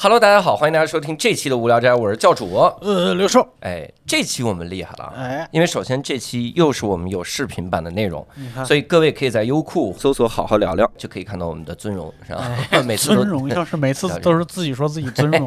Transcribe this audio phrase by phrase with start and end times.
[0.00, 2.54] Hello，大家好，欢迎大家收听这期的无聊斋，我是教主。
[2.82, 8.24] 呃，刘硕，哎，这期我们厉害了啊，哎，因为首先这期又是我们有视频版的内容，
[8.64, 12.48] 所以各位可以在优酷搜索“好好聊聊”， 就可以看到我们的尊容，是吧？
[12.86, 15.44] 每次都尊容要是每次 都是自己说自己尊容，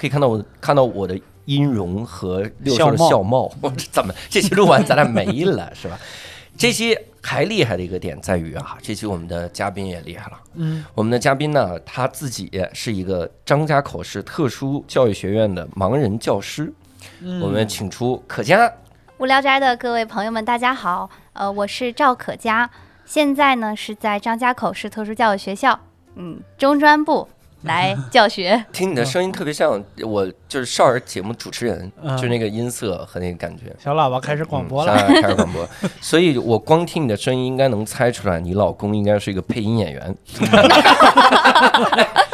[0.00, 3.52] 可以看到我看到我的音容和六叔的笑貌笑貌。
[3.60, 5.96] 我这怎么这期录完咱俩没了是吧？
[6.58, 10.40] 这期还厉害的一个点在于啊，这期我们的嘉宾也厉害了。
[10.54, 16.72] 嗯，我们的嘉宾呢，他自己是一个张家口市特殊教育学院的盲人教师。
[17.20, 18.70] 嗯我们请出可嘉，
[19.18, 22.68] 无聊斋的各位朋友们，大家好，呃，我是赵可嘉，
[23.04, 25.78] 现在呢是在张家口市特殊教育学校，
[26.16, 27.28] 嗯，中专部
[27.64, 28.64] 来教学。
[28.72, 33.74] 听你的声音特别像我，就是少儿节目主持人，嗯就那个音色和那个感觉。
[33.82, 35.68] 小喇叭开始广播嗯了，开始广播，
[36.00, 40.16] 所以我光听你的声音，应该能猜出来，你老公应该是一个配音演员。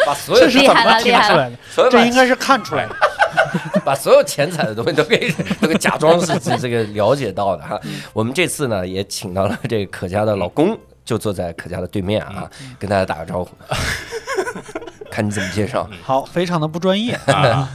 [0.05, 1.57] 把所有这是怎么听出来的？
[1.71, 2.97] 所有把这应该是看出来的。
[3.85, 7.81] 把所有钱财的东西都给都给假装是这个了解到的哈。
[8.13, 13.51] 我们这次呢也请到了这个可嘉的老公，就坐在可嘉的对面啊，跟大家打个招呼，
[15.13, 15.87] 看你怎么介绍。
[16.03, 17.13] 好，非常的不专业。
[17.27, 17.69] 啊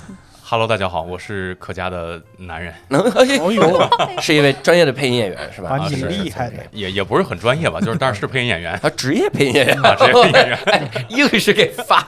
[0.43, 3.79] ，Hello，大家好，我是可嘉的男人，能， 哎哦呦，
[4.19, 5.77] 是一位专业的配音演员是吧？
[5.77, 10.57] 啊是厉害的也也不是很专业吧，就是但是是配音演员啊，职业配音演员啊，职业配音演员。
[10.65, 12.03] 哎，硬是给发。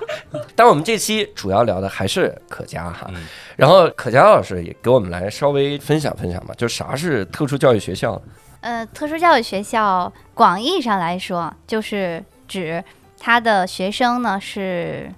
[0.55, 8.19] 但我们这期主要聊的还是可嘉哈，嗯然后可嘉老师也给我们来稍微分享分享吧，就啥是特殊教育学校？
[8.61, 12.83] 呃，特殊教育学校广义上来说，就是指
[13.19, 15.11] 他的学生呢是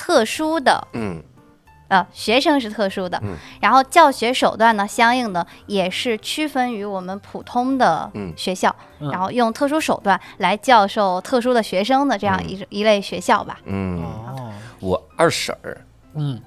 [0.00, 1.22] 特殊的，嗯。
[1.88, 3.34] 呃，学生是特殊的，嗯。
[3.60, 8.32] 然后教学手段呢，相应的也是区分于我们普通的嗯。
[8.36, 9.10] 学校，嗯。
[9.10, 13.58] 然后用特殊手段来教授特殊的学生的这样一、一类学校吧。
[13.64, 15.76] 嗯，哦，我二婶儿。
[16.14, 16.40] 嗯，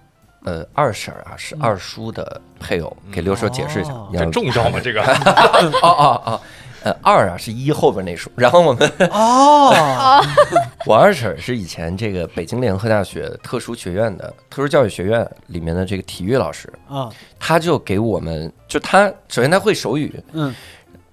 [0.46, 4.08] 呃，二婶儿啊是二叔的配偶，给刘叔解释一下哦。
[4.12, 4.80] 你这重要吗？
[4.82, 5.02] 这个？
[5.04, 6.42] 哦 哦哦，
[6.84, 9.74] 呃，二啊是一后边那数，然后我们哦，
[10.86, 20.54] 我二婶是以前这个北京联合大学特殊学院的特殊教育学院里面的这个体育老师，啊，他就给我们，就他首先他会手语，嗯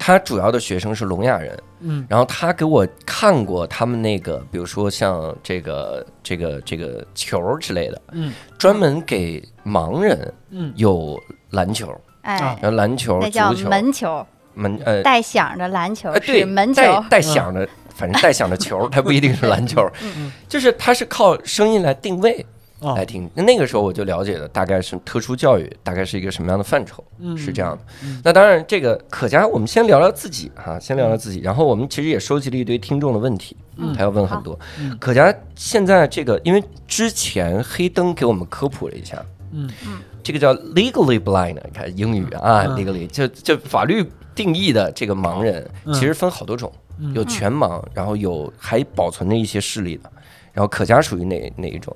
[0.03, 2.06] 他主要的学生是聋哑人，嗯。
[2.08, 11.20] 然后他给我看过他们那个，比如说像这个这个这个球之类的，嗯专门给盲人嗯，有
[11.50, 14.26] 篮球，哎，啊然后篮球、那叫足球、门球，
[14.60, 16.82] 门呃带响的篮球呃对是门球。
[16.82, 22.44] 带带响的，反正带响的球，它不一定是篮球，嗯 就是它是靠声音来定位
[22.81, 23.28] 哦来听。
[23.34, 28.20] 那个时候我就了解了大概是特殊教育大概是一个什么样的范畴，嗯是这样的嗯。
[28.25, 34.97] 那当然，这个可嘉，我们先聊聊自己哈，先聊聊自己，然后我们其实也收集了一堆听众的问题，嗯还要问很多嗯。
[34.99, 39.16] 可嘉现在这个，因为之前黑灯给我们科普了一下，
[39.53, 44.04] 嗯嗯这个叫 legally blind，你看英语啊嗯，legally 就就法律
[44.34, 45.92] 定义的这个盲人，嗯。
[45.92, 47.12] 其实分好多种，嗯。
[47.14, 50.10] 有全盲，然后有还保存着一些视力的，
[50.53, 51.94] 然后可嘉属于哪哪一种？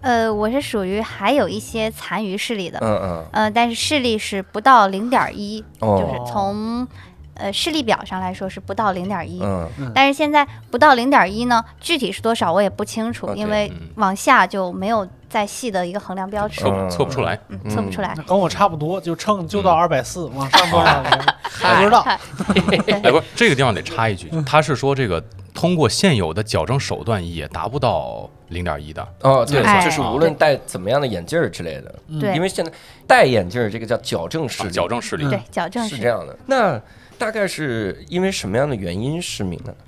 [0.00, 6.86] 呃，我是属于还有一些残余视力的，嗯嗯，呃，但是视力是不到零点一，就哦，是从
[7.34, 9.40] 呃视力表上来说是不到零点一。
[9.42, 17.38] 嗯但是现在不到零点一呢，具体是多少我也不清楚，OK，因为嗯往下就没有再细的一个衡量标尺，测不测不出来。
[17.48, 18.22] 嗯，测不出来那。
[18.22, 21.02] 跟我差不多，就称就到二百四，往上多少
[21.76, 22.00] 不知道。
[22.06, 29.06] 哎，不是这个地方得插一句，他是说这个通过现有的矫正手段也达不到零点一的。
[29.22, 32.70] 哦，对，哎就是无论戴怎么样的眼镜儿之类的，对因为现在
[33.06, 36.36] 戴眼镜儿这个叫矫正视啊力，矫正视力嗯对，矫正是是这样的。
[36.46, 36.80] 那
[37.18, 39.78] 大概是因为什么样的原因失明的呢？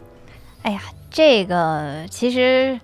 [0.62, 2.78] 哎呀，这个其实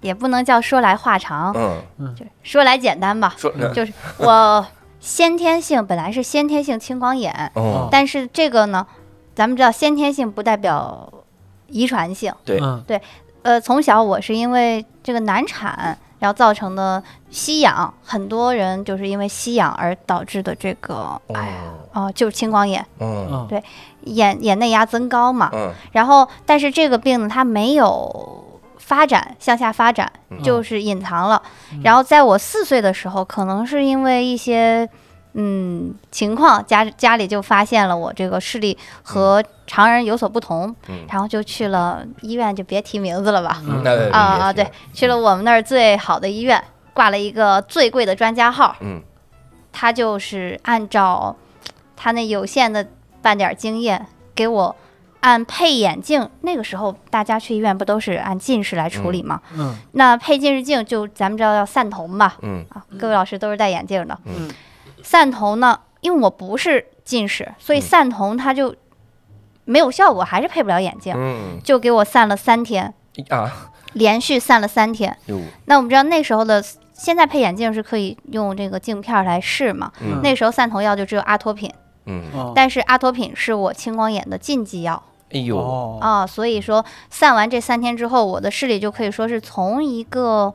[0.00, 1.52] 也不能叫说来话长，
[1.98, 3.34] 嗯，就说来简单吧。
[3.36, 4.66] 说就是我
[5.00, 8.86] 先天性本来是先天性青光眼，哦，但是这个呢，
[9.34, 11.12] 咱们知道先天性不代表
[11.68, 12.32] 遗传性。
[12.44, 12.82] 对嗯
[13.42, 21.54] 呃，从小我是因为这个难产，然后造成的吸氧，很多人就是因为吸氧而导致的这个，哎呀，
[21.92, 23.60] 哦、就是青光眼，嗯对
[24.02, 25.50] 眼眼内压增高嘛。
[25.52, 28.44] 嗯然后，但是这个病呢，它没有
[28.78, 31.42] 发展向下发展，嗯就是隐藏了。
[31.72, 34.88] 嗯然后在我四岁的时候，可能是因为一些
[35.34, 43.62] 嗯情况，家家里就发现了我这个视力和常人有所不同，嗯然后就去了医院，就别提名字了吧。
[43.64, 46.62] 嗯，啊啊，对，去了我们那儿最好的医院，
[46.92, 49.02] 挂了一个最贵的专家号，嗯
[49.72, 51.36] 他就是按照
[51.96, 52.86] 他那有限的
[53.22, 54.76] 半点经验给我。
[55.22, 59.38] 按配眼镜，那个时候大家去医院不都是按近视来处理吗？
[59.52, 62.38] 嗯那配近视镜就咱们知道要散瞳吧？
[62.40, 64.18] 嗯啊，各位老师都是戴眼镜的。
[64.24, 64.50] 嗯
[65.02, 67.82] 散瞳呢，因为我不是近视，所以嗯。
[67.82, 68.74] 散瞳它就
[69.64, 71.58] 没有效果，还是配不了眼镜，嗯。
[71.62, 72.94] 就给我散了三天，
[73.28, 73.70] 啊。
[73.92, 75.16] 连续散了三天。
[75.26, 75.40] 哟。
[75.64, 76.62] 那我们知道那时候的，
[76.92, 79.90] 现在配眼镜是可以用这个镜片儿来试嘛？
[80.00, 80.20] 嗯。
[80.22, 81.68] 那时候散瞳药就只有阿托品，
[82.04, 82.22] 嗯。
[82.32, 82.52] 哦。
[82.54, 85.02] 但是阿托品是我青光眼的禁忌药。
[85.32, 85.58] 哎呦。
[85.58, 85.98] 哦。
[86.00, 90.54] 啊，所以说散完这三天之后，我的视力就可以说是从一个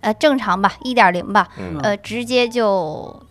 [0.00, 1.78] 呃正常吧，一点零吧，嗯。
[1.82, 3.22] 呃，直接就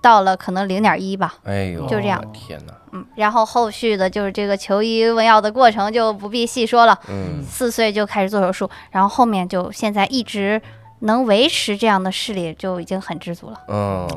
[0.00, 1.34] 到了可能零点一吧。
[1.44, 2.24] 哎呦就这样。
[2.32, 2.72] 天哪。
[2.92, 6.98] 嗯，然后后续的就是这个求医问药的过程就不必细说了。
[7.08, 7.42] 嗯。
[7.42, 10.60] 四岁就开始做手术，然后后面就现在一直
[11.00, 13.60] 能维持这样的视力，就已经很知足了。
[13.68, 14.08] 嗯。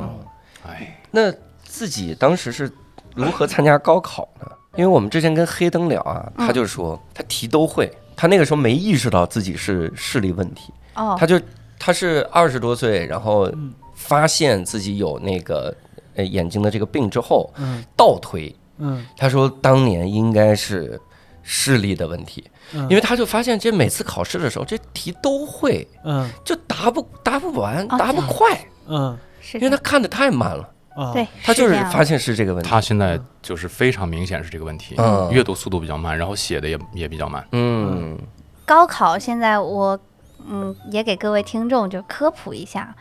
[0.67, 1.31] 哎，那
[1.63, 2.71] 自己当时是
[3.13, 4.47] 如何参加高考呢？
[4.75, 11.15] 因为我们之前跟黑灯聊啊，他就说他题都会，他那个时候没意识到自己是视力问题，哦。
[11.17, 11.39] 他就
[11.79, 13.73] 他是二十多岁，然后嗯
[14.07, 15.75] 发现自己有那个
[16.15, 17.83] 呃眼睛的这个病之后，嗯。
[17.95, 19.05] 倒推，嗯。
[19.17, 20.99] 他说当年应该是
[21.41, 22.43] 视力的问题，
[22.73, 22.81] 嗯。
[22.83, 26.29] 因为他就发现这每次考试的时候这题都会，嗯。
[26.43, 29.17] 就答不答不完，哦答不快，嗯。
[29.41, 32.69] 是，因为他看的太慢了，啊对，他就是发现是这个问题。
[32.69, 35.29] 他现在就是非常明显是这个问题，嗯。
[35.31, 37.45] 阅读速度比较慢，然后写的也也比较慢。
[37.51, 38.17] 嗯。
[38.65, 39.99] 高考现在我
[40.47, 42.95] 嗯也给各位听众就科普一下，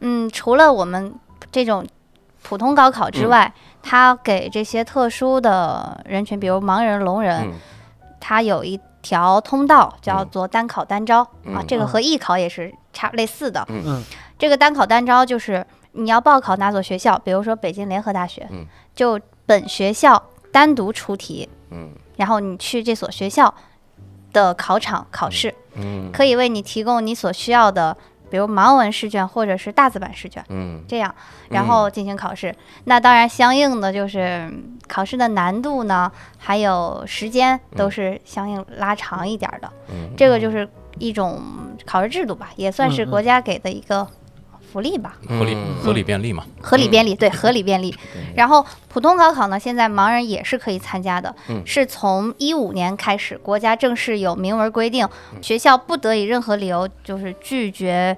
[0.00, 1.14] 嗯，除了我们
[1.52, 1.86] 这种
[2.42, 3.52] 普通高考之外，
[3.82, 7.52] 它给这些特殊的人群，比如盲人、聋人，嗯。
[8.22, 13.64] 它有一条通道叫做单考单招、啊嗯，这个和艺考也是差类似的。
[13.68, 14.04] 嗯。
[14.38, 18.66] 这个单考单招就是你要报考哪所学校，比如说北京联合大学，嗯。
[18.94, 21.90] 就本学校单独出题，嗯。
[22.16, 23.54] 然后你去这所学校
[24.34, 26.10] 的考场考试，嗯。
[26.12, 27.96] 可以为你提供你所需要的，
[28.30, 31.14] 比如盲文试卷或者是大字版试卷，嗯这样，
[31.48, 32.54] 然后进行考试。
[32.84, 39.70] 那当然，相应的就是嗯考试的难度呢，还有时间都是相应拉长一点儿的。
[39.90, 40.68] 嗯这个就是
[40.98, 41.42] 一种
[41.84, 44.06] 考试制度吧，也算是国家给的一个
[44.70, 45.16] 福利吧。
[45.28, 45.74] 合理嗯。
[45.82, 47.94] 合理便利嘛，合理便利，对，合理便利。
[48.34, 51.62] 然后普通高考呢，现在盲人也是可以参加的，嗯。
[51.66, 55.08] 是从一五年开始，国家正式有明文规定，
[55.42, 58.16] 学校不得以任何理由就是拒绝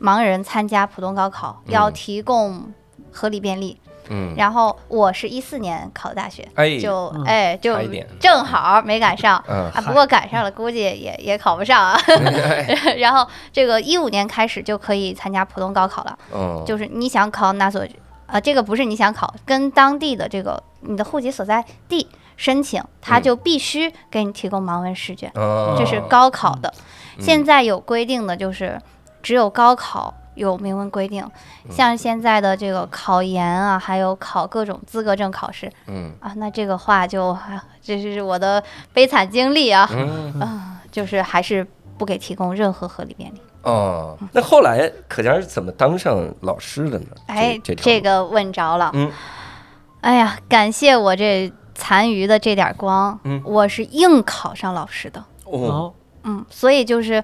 [0.00, 2.72] 盲人参加普通高考，要嗯提供
[3.10, 3.78] 合理便利。
[4.08, 6.78] 嗯，然后我是一四年考的大学，哎。
[6.78, 7.24] 就嗯。
[7.24, 7.76] 哎就
[8.18, 9.42] 正好没赶上。
[9.48, 9.70] 嗯。
[9.74, 11.98] 啊，不过赶上了，估计也也考不上啊。
[12.98, 16.18] 然后这个一五年开始就可以参加普通高考了。
[16.34, 17.86] 嗯就是你想考哪所，
[18.26, 25.74] 啊，这个不是你想考，跟当地的这个你的户籍所在地申请，他嗯就必须给你提供盲文试卷，嗯。
[25.78, 26.72] 这是高考的。
[27.18, 27.22] 嗯。
[27.22, 28.80] 现在有规定的就是
[29.22, 31.22] 只有高考有明文规定，
[31.64, 38.62] 嗯像现在的这个考研啊，还有考各种资格证考试嗯啊，那这个话就啊 这是我的
[38.92, 41.66] 悲惨经历啊，嗯 啊，就是还是
[41.98, 43.40] 不给提供任何合理便利。
[43.62, 47.06] 哦，那后来可佳是怎么当上老师的呢？
[47.26, 48.90] 哎，这这个问着了。
[48.94, 49.10] 嗯
[50.00, 55.24] 哎呀，感谢我这残余的这点光，嗯我是硬考上老师的。
[55.44, 57.22] 哦哦嗯，所以就是，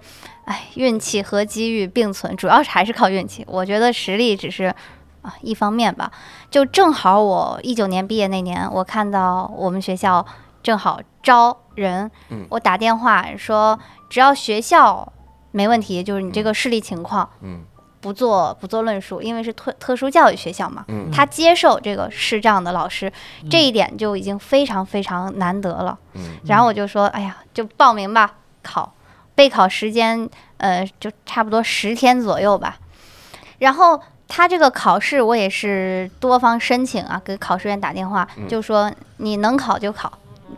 [0.48, 3.44] 哎，运气和机遇并存，主要是还是靠运气。
[3.46, 4.74] 我觉得实力只是
[5.20, 6.10] 啊一方面吧。
[6.50, 10.24] 就正好我一九年毕业那年，我看到我们学校
[10.62, 13.78] 正好招人，嗯我打电话说，
[14.08, 15.12] 只要学校
[15.50, 17.60] 没问题，就是你这个视力情况，嗯
[18.00, 23.12] 不做不做论述，因为是特特殊教育学校嘛，嗯他接受这个视障的老师，
[23.50, 25.98] 这一点就已经非常非常难得了。
[26.14, 28.94] 嗯然后我就说，哎呀，就报名吧，考。
[29.38, 32.76] 备考时间，呃，就差不多十天左右吧。
[33.60, 38.48] 然后他这个考试，我也是多方申请啊，给考试院打电话，嗯。
[38.48, 40.12] 就说你能考就考，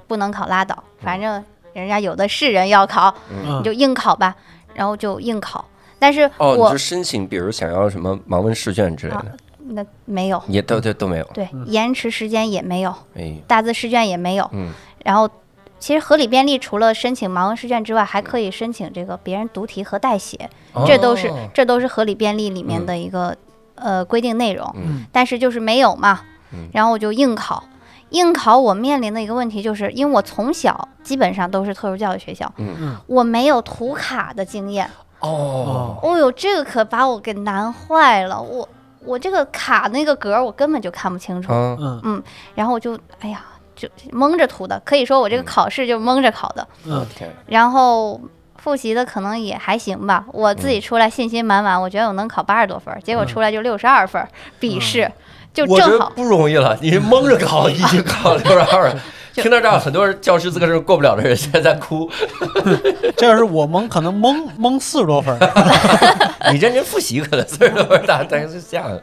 [0.08, 1.44] 不能考拉倒，反正
[1.74, 3.58] 人家有的是人要考，嗯。
[3.58, 4.34] 你就硬考吧。
[4.72, 5.62] 然后就硬考，
[5.98, 11.24] 但是哦，你我就申请，比如想要什么盲文试卷之类的，那没有，也都都都没有。
[11.34, 14.48] 对，延迟时间也没有，哎，大字试卷也没有。
[14.52, 14.72] 嗯。
[15.04, 15.28] 然后，
[15.80, 20.48] 其实合理便利除了申请盲文试卷之外，还可以申请这个别人读题和代写，
[20.86, 23.36] 这都是哦这都是合理便利里面的一个、
[23.74, 24.72] 呃规定内容。
[24.76, 26.20] 嗯但是就是没有嘛
[26.52, 27.64] 嗯，然后我就硬考。
[28.10, 38.68] 硬考我面临的一个问题就是，因为我从小基本上都是特殊教育学校，嗯嗯我没有涂卡的经验，哦，哦哟，这个可把我给难坏了，我
[39.04, 42.22] 我这个卡那个格儿我根本就看不清楚，嗯嗯
[42.56, 43.44] 然后我就哎呀
[43.80, 48.20] 就蒙着涂的，可以说我这个考试就蒙着考的，嗯，天，然后。
[48.62, 54.22] 复习的可能也还行吧，我自己出来信心满满，我觉得我能考八十多分，结果出来就六十二分，
[54.58, 55.10] 笔试
[55.54, 56.12] 就正好。
[56.14, 58.92] 不容易了，你蒙着考已经考六十二，
[59.32, 62.06] 听到这儿，很多人教师资格证过不了的人现在在哭。
[63.16, 65.34] 这要是我蒙，可能蒙蒙四十多分。
[66.52, 69.02] 你认真复习可能四十多分大，大概是这样的。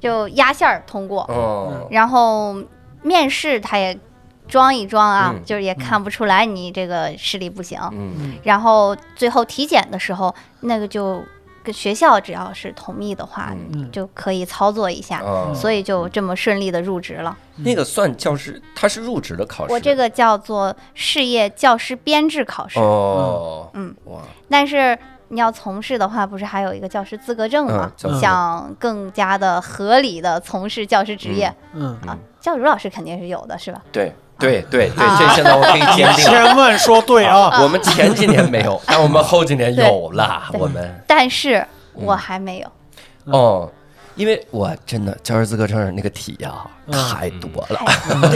[0.00, 2.56] 就压线儿通过，哦，然后
[3.02, 3.98] 面试他也
[4.46, 5.44] 装一装啊，嗯。
[5.44, 7.78] 就是也看不出来你这个视力不行。
[7.92, 8.34] 嗯。
[8.42, 11.22] 然后最后体检的时候，那个就
[11.62, 13.54] 跟学校只要是同意的话，
[13.92, 17.36] 就可以操作一下，哦，所以就这么顺利的入职了。
[17.56, 19.72] 那个算教师，他是入职的考试。
[19.72, 24.98] 我这个叫做事业教师编制考试，哦，嗯，哇，但是。
[25.30, 27.92] 你要从事的话，不是还有一个教师资格证吗？
[28.02, 28.18] 嗯？
[28.18, 33.80] 想更加的合理的从事教师职业、嗯，啊，教主老师肯定是有的，是吧？
[33.92, 36.24] 对对对对，啊这现在我可以坚定。
[36.24, 37.60] 千万说对啊！
[37.62, 40.44] 我们前几年没有， 但我们后几年有了。
[40.54, 42.72] 我们但是我还没有。
[43.24, 43.70] 哦，
[44.14, 46.52] 因为我真的教师资格证那个题呀
[46.86, 47.80] 嗯太多了，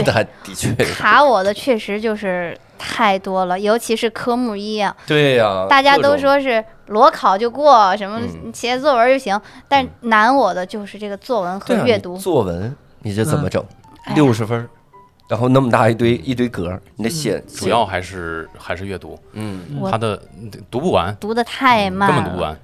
[0.05, 0.71] 它 的确。
[0.93, 12.17] 卡我的确实就是太多了，尤其是科目一啊，对呀，大家都说是裸考就过，什么嗯写作文就行，但难我的就是这个作文和阅读。
[12.17, 13.63] 作文，你这怎么整？
[14.15, 14.69] 六十分儿，
[15.27, 17.41] 然后那么大一堆一堆格儿，你得写。
[17.47, 20.21] 主要还是还是阅读，嗯，他的
[20.69, 22.57] 读不完，读的太慢，根本读不完。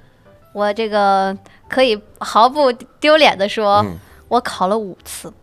[0.52, 1.36] 我这个
[1.68, 3.98] 可以毫不丢脸的说，嗯。
[4.28, 5.34] 我考了五次。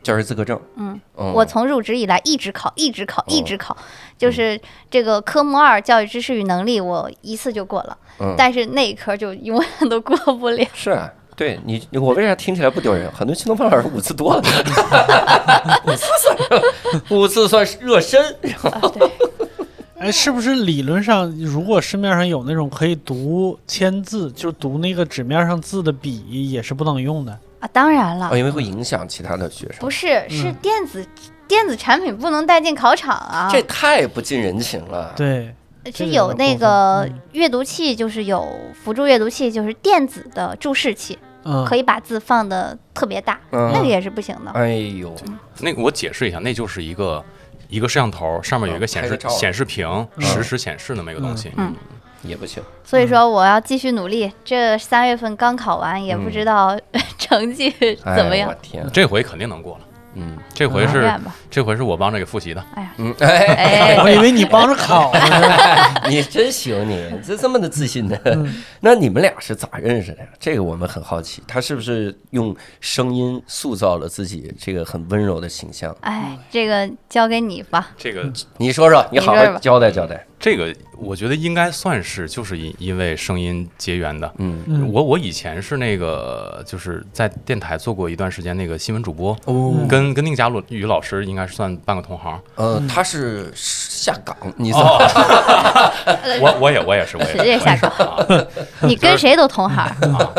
[0.00, 0.60] 教师资格证。
[0.76, 1.32] 嗯，嗯。
[1.32, 3.76] 我从入职以来一直考，一直考，一直考，
[4.16, 8.34] 就是这个科目二教育知识与能力，我一次就过了，嗯。
[8.38, 10.64] 但是那一科就永远都过不了。
[10.72, 13.08] 是啊，对你，我为啥听起来不丢人？
[13.12, 14.42] 很多新东方老师五次多了，
[15.86, 16.62] 五次算
[17.10, 18.20] 五次算是热身。
[18.62, 19.08] 啊，对，
[20.00, 27.38] 哎，是不是理论上，如果市面上有那种可以读签字，就读那个纸面上字的笔，也是不能用的？
[27.60, 31.06] 啊，当然了哦，，因为会影响其他的学生不，是，是电子、
[31.46, 33.48] 电子产品不能带进考场啊。
[33.50, 35.12] 这太不近人情了。
[35.16, 35.54] 对，
[35.86, 41.18] 是这有那个嗯阅读器，就是有辅助阅读器，就是电子的注释器，
[41.48, 44.50] 嗯，可以把字放的特别大，嗯那个也是不行的。
[44.50, 45.14] 哎呦，
[45.60, 47.24] 那个我解释一下，那就是一个
[47.68, 51.50] 一个摄像头，上面有一个显示显示屏，嗯实时显示那么一个东西。
[51.56, 51.74] 嗯
[52.22, 52.60] 也不行。
[52.82, 54.30] 所以说我要继续努力。
[54.44, 56.76] 这三月份刚考完，也不知道
[57.16, 58.54] 成绩哎怎么样我。
[58.60, 59.84] 天，这回肯定能过了，
[60.14, 61.10] 嗯这回是。
[61.50, 62.64] 这回是我帮着给复习的。
[62.98, 65.20] 嗯，哎，哎， 我以为你帮着考呢。
[66.08, 68.16] 你真行，你这这么的自信呢。
[68.24, 70.28] 嗯 那你们俩是咋认识的呀？
[70.38, 75.94] 这个我们很好奇，他是不是用声音塑造了自己这个很温柔的形象？
[76.00, 77.90] 哎，这个交给你吧。
[77.96, 80.24] 这个你说说，你好好交代交代。
[80.40, 84.32] 这个，我觉得应该算是就是因因为声音结缘的。
[84.38, 92.40] 嗯，嗯我我以前是那个就是在电台做过一段时间那个新闻主播，哦，跟跟宁佳宇老师应该是算半个同行。
[92.54, 98.26] 呃，他是下岗，你哦算 我我也我也是我也是谁也下岗啊
[98.82, 99.84] 你跟谁都同行。
[100.12, 100.32] 啊。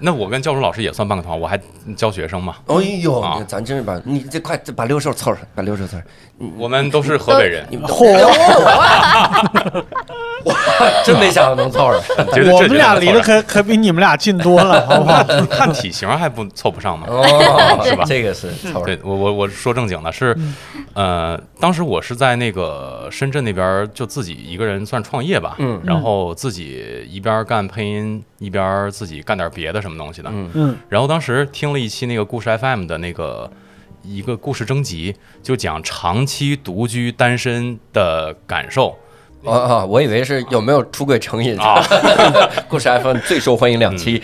[0.00, 1.60] 那我跟教主老师也算半个同行，我还
[1.96, 2.56] 教学生嘛。
[2.66, 6.02] 哎呦，啊咱真是把你这快把六兽凑上，把六兽凑上。
[6.56, 8.04] 我们都是河北人，你们嚯
[10.44, 10.54] 哇，
[11.04, 12.26] 真没想到能凑上。
[12.32, 15.22] 觉得我们俩离得可可比你们俩近多了，好不好？
[15.50, 17.06] 看体型还不凑不上吗？
[17.10, 18.82] 哦， 是吧这个是凑上。
[18.84, 20.36] 对我我我说正经的是，
[20.94, 30.28] 呃，当时我是在那个深圳那边就自己一个人算创业吧，嗯然后自己一边干配音，一边自己干点别的什么东西的。
[30.32, 33.50] 嗯嗯然后当时听了一期那个故事 FM 的那个
[34.02, 38.96] 一个故事征集，就讲长期独居单身的感受
[39.44, 41.80] 哦哦，我以为是有没有出轨成瘾啊。
[42.68, 44.22] 故事 FM 最受欢迎两期。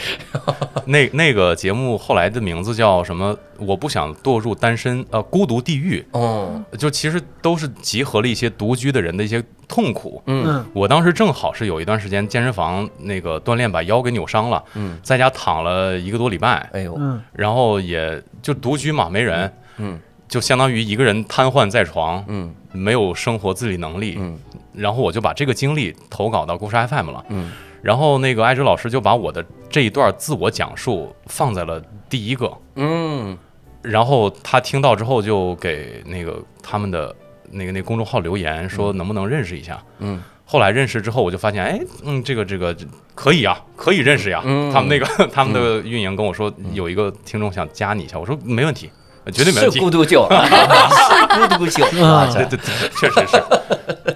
[0.87, 3.37] 那那个节目后来的名字叫什么？
[3.59, 10.21] 我不想堕入单身呃孤独地狱，哦，就其实都是集合了一些独居的人的一些痛苦。
[10.27, 10.45] 嗯。
[10.47, 10.67] 嗯。
[10.75, 17.23] 我当时正好是有一段时间健身房那个锻炼把腰给扭伤了，嗯，在家躺了一个多礼拜，哎呦，嗯。
[17.33, 19.99] 然后也就独居嘛，没人，嗯。
[20.29, 22.53] 就相当于一个人瘫痪在床，嗯。
[22.73, 24.17] 没有生活自理能力。
[24.19, 24.37] 嗯
[24.75, 27.53] 然后我就把这个经历投稿到故事 FM 了，嗯。
[27.83, 33.37] 然后那个艾哲老师就把我的这一段自我讲述放在了第一个，嗯。
[33.83, 37.15] 然后他听到之后就给那个他们的
[37.51, 39.83] 那个那公众号留言说能不能认识一下。
[39.99, 40.23] 嗯。
[40.47, 42.75] 后来认识之后，我就发现，哎，嗯，这个这个
[43.15, 44.43] 可以啊，可以认识呀。
[44.45, 44.71] 嗯。
[44.73, 48.91] 他们那个 他们的运营跟我说，有一个听众想加你一下，我说没问题，
[49.33, 49.79] 绝对没问题。
[49.79, 53.43] 是孤独酒， 是孤独酒，啊对对对，确实是。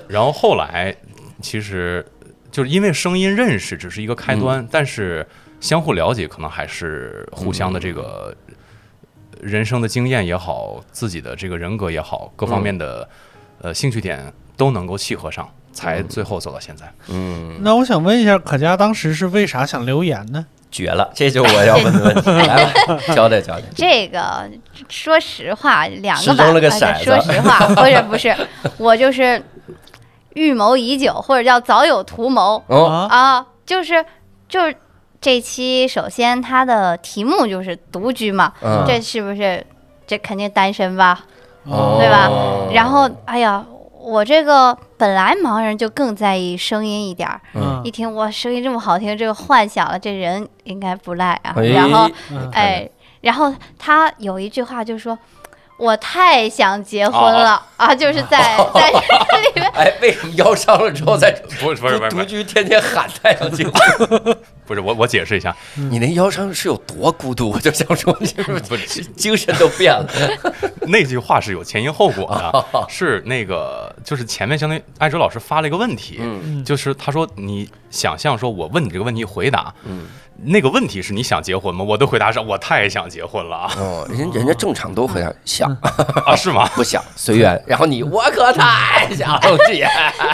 [0.08, 0.94] 然后后来，
[1.42, 2.04] 其实
[2.50, 5.26] 就是因为声音认识只是一个开端，但是
[5.60, 8.34] 相互了解可能还是互相的这个
[9.40, 13.08] 人生的经验也好，自己的这个人格也好，各方面的、
[13.60, 16.92] 呃兴趣点都能够契合上，才最后走到现在。
[17.08, 20.46] 嗯，那我想问一下，可嘉当时是为啥想留言呢？
[20.70, 23.62] 绝了，这就是我 要问的问题，来吧，交代交代。
[23.74, 24.48] 这个
[24.88, 26.46] 说实话，两个版本。
[26.46, 28.36] 扔了个骰子说实话，不是不是，
[28.78, 29.42] 我就是
[30.34, 34.04] 预谋已久，或者叫早有图谋哦，啊，啊，就是
[34.48, 34.74] 就是
[35.20, 39.64] 这期首先它的题目就是独居嘛，嗯这是不是
[40.06, 41.20] 这肯定单身吧？
[41.64, 42.30] 哦对吧
[42.72, 43.64] 然后哎呀，
[44.08, 51.52] 我这个本来盲人就更在意声音一点儿，嗯，一听哇声音这么好听，这个幻想了这人应该不赖啊。
[51.56, 52.88] 哎然后嗯哎，
[53.20, 55.16] 然后他有一句话就说。
[55.78, 57.94] 我太想结婚了啊！
[57.94, 61.30] 就是在 在这里面，哎，为什么腰伤了之后再
[61.60, 63.72] 不是不是不是不是独居天天喊太阳结婚？
[64.66, 67.50] 不是，我我解释一下，你那腰伤是有多孤独？
[67.50, 70.06] 我就想说，你是不是 精神都变了？
[70.88, 80.06] 那句话是有前因后果哦的，是那个就是前面相当于艾哲老师发了一个问题，嗯就是他说你想象说我问你这个问题回答，嗯，
[80.42, 81.82] 那个问题是你想结婚吗？
[81.82, 85.67] 我的回答是我太想结婚了啊哦，人人家正常都回答想
[86.24, 86.68] 啊是吗？
[86.74, 89.86] 不想随缘，然后你我可太想结，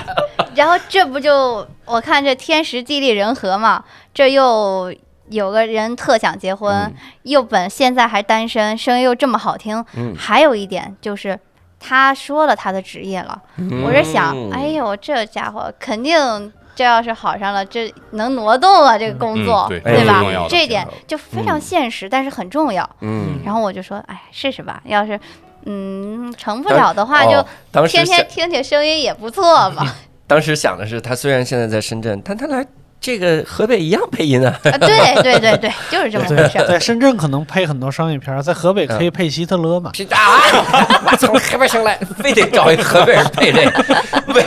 [0.54, 4.94] 然后这不就我看这天时地利人和嘛，这又
[5.30, 11.38] 有个人特想结婚，嗯又本现在还单身，声音又这么好听，嗯还有一点就是
[11.80, 13.40] 他说了他的职业了，
[13.84, 16.52] 我是想，嗯哎呦，这家伙肯定。
[16.74, 20.22] 这要是好上了，这能挪动了，这个工作，嗯对这吧？
[20.48, 22.88] 这一点就非常嗯现实，但是很重要。
[23.00, 24.82] 嗯，然后我就说，哎，试试吧。
[24.84, 25.18] 要是
[25.66, 29.86] 嗯成不了的话，就天天听听声音也不错嘛。
[30.26, 32.66] 当时想的是，他虽然现在在深圳，但他来
[33.04, 34.58] 这个河北一样配音啊。
[34.64, 36.66] 啊，对对对对，就是这么回，事儿。
[36.66, 39.90] 在深圳可能配很多商业片儿，在河北可以配希特勒嘛。
[39.92, 40.40] 是啊，
[41.12, 43.84] 我从河北上来，非得找一个河北人配这个，
[44.32, 44.46] 为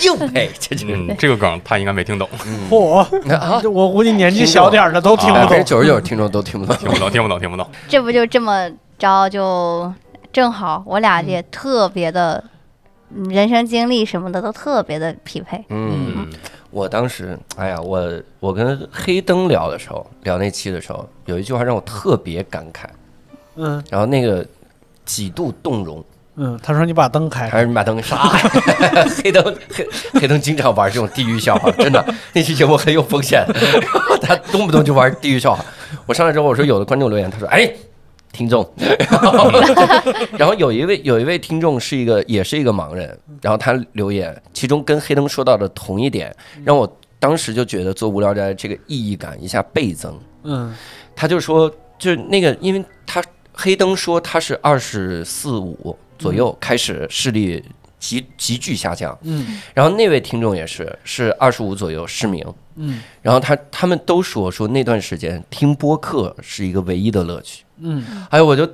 [0.00, 0.86] 硬配，这这。
[0.86, 2.26] 嗯，这个梗他应该没听懂，
[2.70, 3.00] 嚯，
[3.34, 5.62] 啊，我估计年纪小点的都听不懂。
[5.66, 6.74] 九十九听众都听不懂。
[6.78, 7.68] 听不懂，听不懂，听不懂。
[7.88, 9.92] 这不就这么着，就
[10.32, 12.42] 正好我俩也特别的，
[13.14, 15.58] 嗯人生经历什么的都特别的匹配。
[15.68, 16.28] 嗯，嗯，
[16.70, 22.84] 我当时，哎呀，我我跟黑灯聊的时候，聊那期的时候，有一句话让我特别感慨，
[23.56, 24.46] 嗯然后那个
[25.04, 26.04] 几度动容，
[26.36, 27.50] 嗯，他说你把灯开开。
[27.50, 28.16] 还是你把灯啥？
[29.22, 29.42] 黑灯
[29.74, 29.88] 黑
[30.20, 33.44] 黑灯经常玩这种地狱笑话，真的，那期节目很有风险。
[33.82, 35.64] 然后他动不动就玩地狱笑话。
[36.06, 37.68] 我上来之后，我说有的观众留言，他说：“哎，
[38.32, 38.68] 听众。
[40.36, 50.18] ”然后有一位有一位听众是一个也是一个盲人，然后他留言，其中跟黑灯说到的同一点，让我当时就觉得做无聊斋这个意义感一下倍增。
[50.42, 50.74] 嗯
[51.14, 57.62] 他就说，就是那个，因为他黑灯说他是二十四五左右开始视力
[58.00, 68.68] 急急剧下降，嗯然后那位听众也是是二十五左右失明，嗯然后他他们都说说那段时间听播客是一个唯一的乐趣，嗯，哎呦我就。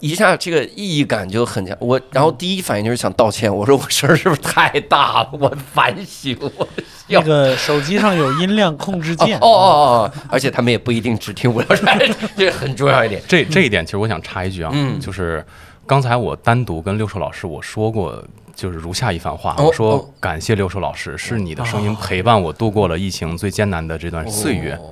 [0.00, 5.30] 一下这个意义感就很强，我然后第一反应就是想道歉，我说我声儿是不是太大了？
[5.30, 6.68] 我反省，我
[7.06, 9.38] 那个手机上有音量控制键。
[9.38, 13.22] 哦哦哦，而且他们也不一定只听我聊斋， 这很重要一点。
[13.28, 15.46] 这这一点其实我想插一句啊，嗯就是
[15.86, 18.20] 刚才我单独跟六兽老师我说过，
[18.54, 20.08] 就是如下一番话，哦我说哦。
[20.20, 24.74] 感谢六叔老师，是你的声音陪伴我度过了疫情最艰难的这段岁月。
[24.74, 24.90] 哦。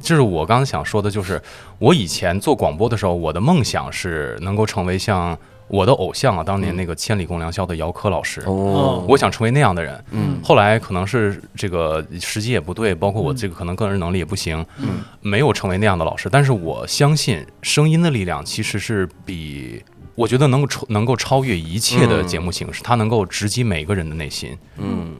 [0.00, 1.42] 就是我刚刚想说的，就是
[1.80, 10.04] 我以前做广播的时候，我的梦想是能够成为像我的偶像啊，当年那个千里共良宵的姚科老师，哦，我想成为那样的人。
[10.12, 10.38] 嗯。
[10.44, 15.00] 后来可能是这个时机也不对，包括我这个可能个人能力也不行，嗯。
[15.20, 16.28] 没有成为那样的老师。
[16.30, 19.82] 但是我相信声音的力量其实是比
[20.18, 24.58] 我觉得能够超能够超越一切的节目形式，它能够直击每个人的内心。
[24.76, 25.14] 嗯，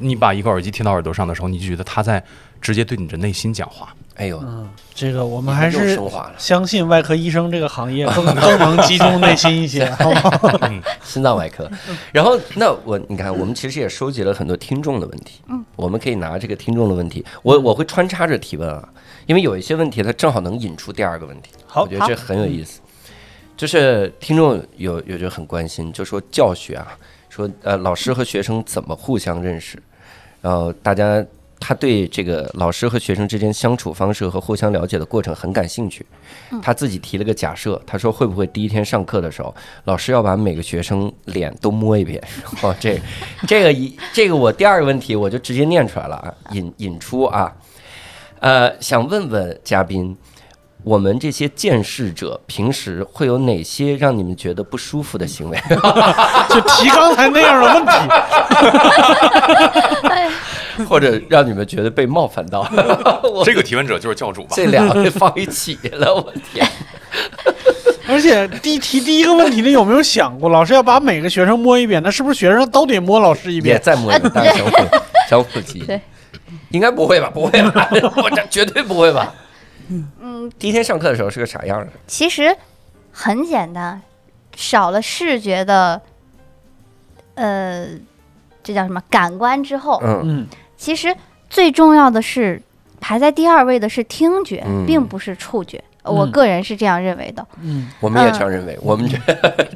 [0.00, 2.20] 你把一个耳机贴到耳朵上的时候，你就觉得他在
[2.60, 3.94] 直接对你的内心讲话。
[4.16, 6.34] 哎呦，嗯，这个我们还是升华了。
[6.36, 10.68] 相信外科医生这个行业更更能击中内心一些， 好不好？
[11.04, 11.70] 心脏外科。
[12.10, 18.88] 然后，那我你看，我们其实也收集了很多听众的问题，嗯，我们可以拿这个听众的问题，我我会穿插着提问啊，
[19.26, 22.80] 因为有一些问题它正好能引出第二个问题，好我觉得这很有意思。
[23.60, 26.96] 就是听众有有就很关心，就说教学啊
[27.28, 29.78] 说呃老师和学生怎么互相认识，
[30.40, 31.22] 然后大家
[31.60, 36.06] 他对这个老师和学生之间相处方式和互相了解的过程很感兴趣。
[36.62, 42.18] 他自己提了个假设，他说会不会第一天上课的时候，老师要把每个学生脸都摸一遍？
[42.62, 42.98] 哦，这
[43.46, 47.54] 这个一这个我第二个问题我就直接念出来了啊，引引出啊，
[48.38, 50.16] 呃，想问问嘉宾。
[50.82, 55.58] 我们这些见识者平时会有哪些让你们觉得不舒服的行为？
[56.48, 57.84] 就提刚才那样的问
[60.78, 62.60] 题， 或者让你们觉得被冒犯到？
[63.22, 64.48] 我 这个提问者就是教主吧？
[64.52, 66.66] 这俩被放一起了，我天！
[68.08, 73.80] 而且第提第一个问题，你有没有想过，老师要把每个学生摸一遍，那是不是学生都得摸老师一也遍？
[73.82, 74.72] 再摸一个，大家相互
[75.28, 76.00] 相互记忆对。
[76.70, 77.30] 应该不会吧？
[77.32, 77.88] 不会吧？
[78.16, 79.32] 我这绝对不会吧？
[80.20, 81.88] 嗯，第一天上课的时候是个啥样的？
[82.06, 82.56] 其实
[83.12, 84.00] 很简单，
[84.54, 86.00] 少了视觉的，
[87.34, 87.88] 呃，
[88.62, 91.14] 这叫什么感官之后，嗯嗯，其实
[91.48, 92.62] 最重要的是
[93.00, 95.82] 排在第二位的是听觉，嗯并不是触觉。
[96.02, 97.46] 我嗯个人是这样认为的。
[97.60, 98.78] 嗯我们也这样认为。
[98.80, 99.18] 我们 这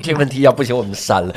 [0.02, 1.34] 这问题要不行，我们删了。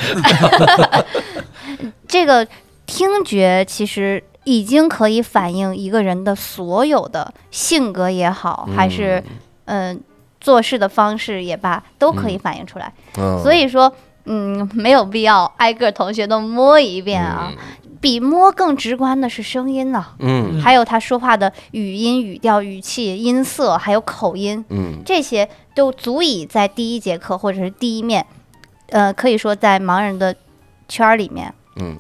[2.07, 2.47] 这个
[2.85, 9.21] 听觉其实已经可以反映一个人的所有的性格也好，还是
[9.65, 10.01] 嗯、呃
[10.39, 12.93] 做事的方式也罢，都可以反映出来。
[13.17, 13.91] 嗯，所以说，
[14.23, 17.51] 嗯，没有必要挨个同学都摸一遍啊。
[17.99, 20.61] 比摸更直观的是声音呢、嗯。
[20.61, 25.01] 还有他说话的语音、语调、语气、音色，还有口音，嗯。
[25.03, 28.25] 这些都足以在第一节课或者是第一面，
[28.91, 30.33] 呃，可以说在盲人的
[30.87, 31.97] 圈儿里面，嗯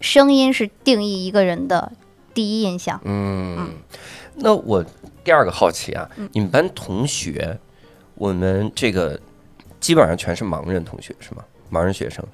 [0.00, 1.92] 声音是定义一个人的
[2.34, 3.00] 第一印象。
[3.04, 3.70] 嗯。
[4.40, 4.84] 那我
[5.24, 7.58] 第二个好奇啊，嗯你们班同学，
[8.14, 9.18] 我们这个
[9.80, 11.42] 基本上全是盲人同学是吗？
[11.72, 12.24] 盲人学生，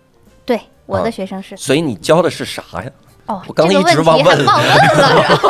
[0.44, 2.90] 对，我啊的学生是、所以你教的是啥呀？
[3.26, 4.52] 哦，我刚才一直忘问了。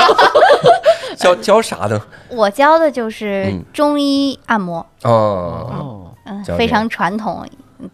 [1.18, 2.00] 教教啥呢？
[2.30, 7.44] 我教的就是嗯中医按摩，哦，哦，嗯，非常传统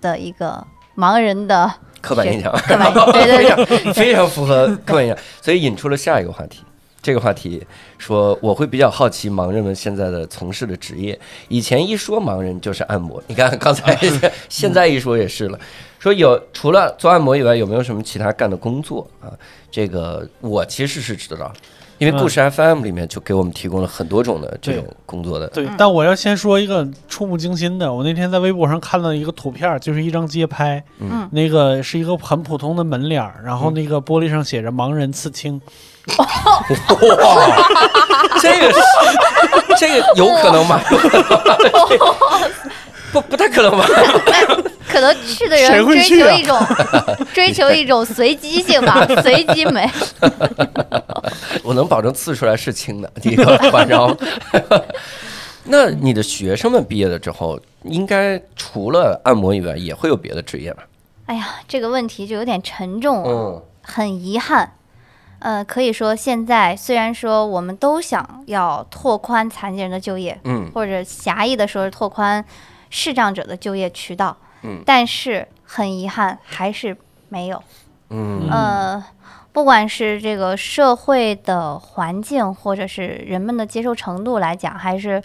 [0.02, 0.62] 的一个
[0.94, 6.60] 盲人的刻板印象，刻板对对对非常符合刻板印象，所以引出了下一个话题。
[7.02, 11.18] 这个话题说，我会比较好奇盲人们现在的从事的职业。
[11.48, 13.98] 以前一说盲人就是按摩，你看刚才
[14.50, 15.58] 现在一说也是了。
[15.98, 19.32] 说有除了做按摩以外，有没有什么其他干的工作啊？
[19.70, 21.50] 这个我其实是知道，
[22.00, 25.46] 因为故事 FM 里面就给我们提供了很多种的这种工作的。
[25.48, 31.28] 对，但我要先说一个触目惊心的，我那天在微博上看到一个图片，就是一张街拍，嗯。
[31.30, 35.60] 那个是一个很普通的门脸，然后那个玻璃上写着“盲人刺青
[36.16, 36.26] 哇，
[38.40, 38.80] 这个是
[39.78, 40.80] 这个有可能吗？
[43.12, 43.86] 不不太可能吧？
[44.88, 46.58] 可能去的人追求一种
[47.32, 49.88] 追求一种随机性吧， 随机美。
[51.62, 54.16] 我能保证刺出来是青的，第一个反正。
[55.64, 60.82] 那你的学生们毕业了之后，应该除了按摩以外，也会有别的职业吧？
[61.26, 64.72] 哎呀，这个问题就有点沉重啊，嗯很遗憾。
[65.38, 72.44] 呃，可以说现在虽然说我们都想要拓宽残疾人的就业，嗯或者狭义的说是拓宽
[72.90, 74.82] 视障者的就业渠道，嗯。
[74.84, 76.94] 但是很遗憾还是
[77.28, 77.62] 没有。
[78.10, 78.48] 嗯。
[78.50, 79.02] 呃，
[79.52, 85.22] 不管是这个社会的环境，或者是人们的接受程度来讲，还是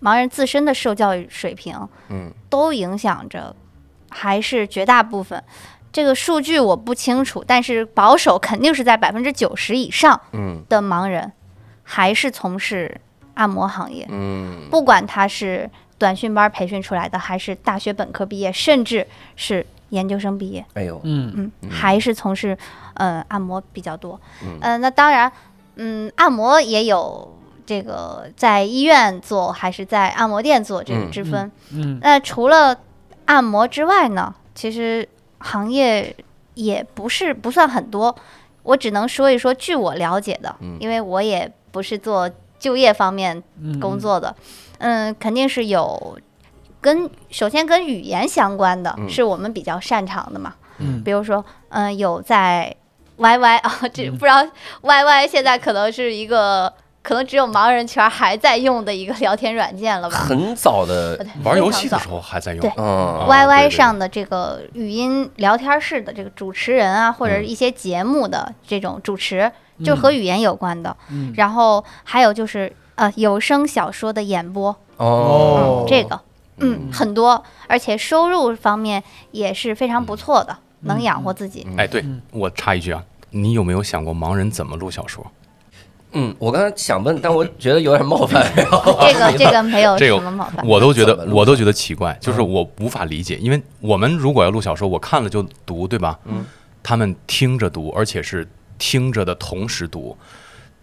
[0.00, 1.76] 盲人自身的受教育水平，
[2.08, 3.54] 嗯，都影响着，
[4.10, 5.42] 还是绝大部分。
[5.90, 10.62] 这个数据我不清楚，但是保守肯定是在百分之九十以上嗯。
[10.68, 11.32] 的盲人
[11.82, 13.00] 还是从事
[13.34, 14.68] 按摩行业，嗯。
[14.70, 15.68] 不管他是
[15.98, 19.06] 短训班培训出来的，还是大学本科毕业，甚至
[19.36, 20.64] 是研究生毕业。
[20.74, 22.56] 哎呦，嗯，嗯，还是从事
[22.94, 24.20] 呃按摩比较多。
[24.42, 25.30] 嗯呃，那当然，
[25.76, 31.50] 嗯，按摩也有这个在医院做还是在按摩店做这个嗯之分。
[31.72, 32.78] 嗯那除了
[33.26, 35.08] 按摩之外呢，其实
[35.38, 36.14] 行业
[36.54, 38.14] 也不是不算很多。
[38.62, 44.67] 我只能说一说，据我了解的，嗯因为我也不是做就业方面嗯工作的，嗯，
[45.18, 46.18] 肯定是有
[46.80, 50.54] 跟首先跟语言相关的，嗯是我们比较擅长的嘛。
[50.78, 52.74] 嗯比如说，嗯、有在
[53.18, 54.46] YY 啊，这不知道
[54.82, 60.16] YY 现在可能是一个，可能只有盲人圈还在用的一个聊天软件了吧？
[60.16, 62.70] 很早的，对玩游戏的时候还在用对。
[62.70, 69.50] YY 上的这个语音聊天室的这个主持人啊，或者一些节目的这种主持，
[69.84, 70.96] 就和语言有关的。
[71.10, 76.20] 嗯然后还有就是呃有声小说的演播，哦嗯，这个
[76.58, 80.56] 嗯很多，而且收入方面也是非常不错的。
[80.82, 81.66] 能养活自己。
[81.76, 85.26] 哎，对嗯我插一句啊，你有没有想过盲人怎么录小说？
[86.12, 88.46] 嗯，我刚才想问，但我觉得有点冒犯。
[88.54, 90.64] 这个这个没有这个什么冒犯。
[90.66, 96.16] 我都觉得我都觉得奇怪，就是我无法理解，因为我们如果要录小说，我看了就读，对吧？
[96.26, 96.44] 嗯，
[96.82, 100.16] 他们听着读，而且是听着的同时读，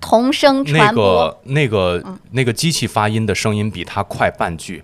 [0.01, 2.19] 同声那传播，个那个嗯。
[2.31, 4.83] 那个机器发音的声音比它快半句，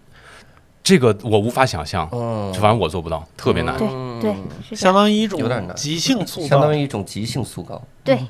[0.82, 3.78] 这个我无法想象，嗯，反正我做不到，特别难。
[3.78, 4.20] 对嗯。
[4.22, 4.36] 对，
[4.76, 4.94] 相。
[4.94, 5.76] 当于一种有点难。
[5.76, 8.26] 即兴塑，相当于一种即兴塑高，对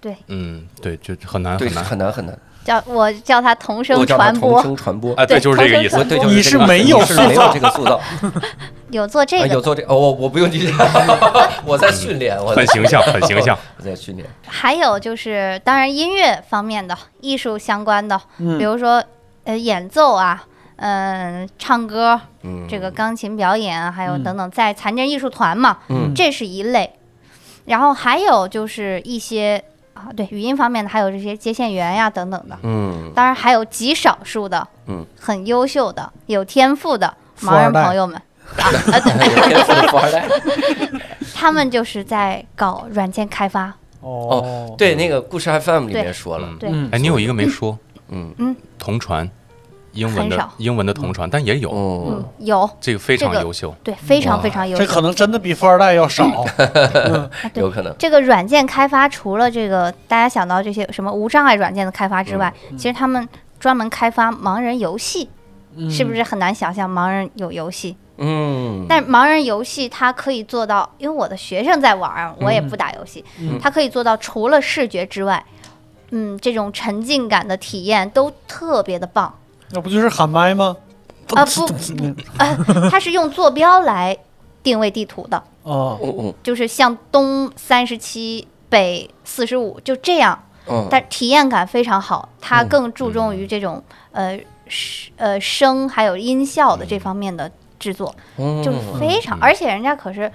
[0.00, 1.84] 对，嗯，对，就很难，很难。
[1.84, 2.38] 很难很难。
[2.64, 5.14] 叫我叫它同声传播同声传播。
[5.14, 8.00] 哎，对，就是这个意思对，就是你这个是没有你是没有塑造这个塑造，
[8.90, 10.72] 有做这个有个，做这哦，我我不用去，
[11.66, 13.56] 我在训练，我很形象，很形象。
[13.78, 14.26] 我在训练。
[14.46, 19.02] 还有就是当然音乐方面的艺术相关的，嗯比如说
[19.44, 20.44] 呃演奏啊，
[20.76, 26.90] 嗯、唱歌，嗯，这个钢琴表演啊，还有嗯等等，在残疾人艺术团嘛，嗯这是一类。
[27.66, 29.62] 然后还有就是一些
[30.04, 32.58] 啊，对语音方面的，还有这些接线员呀等等的。
[32.62, 38.16] 嗯当然还有极少数的，嗯，很优秀的、有天赋的盲人朋友们
[38.58, 40.26] 啊，啊对， 有天赋的富二代。
[41.34, 43.72] 他们就是在搞软件开发。
[44.00, 47.76] 哦，对，那个故事 FM 里面说了，嗯对嗯哎，你有一个没说，
[48.10, 49.28] 嗯嗯同传，
[49.94, 53.74] 英文的很少英文的同传，但也有，哦嗯，有这个非常优秀。
[53.82, 54.84] 对，非常非常优秀。
[54.84, 56.44] 这可能真的比富二代要少。
[57.54, 57.94] 有可能。
[57.98, 63.26] 这个软件开发除了这个大家想到这些什么无障碍软件的开发之外，嗯其实他们
[63.58, 65.28] 专门开发盲人游戏，
[65.76, 67.96] 嗯是不是很难想象盲人有游戏？
[68.16, 75.44] 嗯，但盲人游戏它可以做到，因为我的学生在玩儿，我也不打游戏，嗯它可以做到除了视觉之外，
[76.10, 79.34] 嗯，这种沉浸感的体验都特别的棒。
[79.74, 80.76] 那不就是喊麦吗？
[81.34, 81.66] 啊不
[82.90, 84.16] 它是用坐标来
[84.62, 90.38] 定位地图的，哦，嗯嗯就是向东三十七，北四十五，就这样。
[90.66, 93.82] 嗯，但体验感非常好，它嗯更注重于这种、
[94.12, 98.62] 呃声呃声还有音效的这方面的制作，嗯。
[98.62, 100.30] 就非常，而且人家可是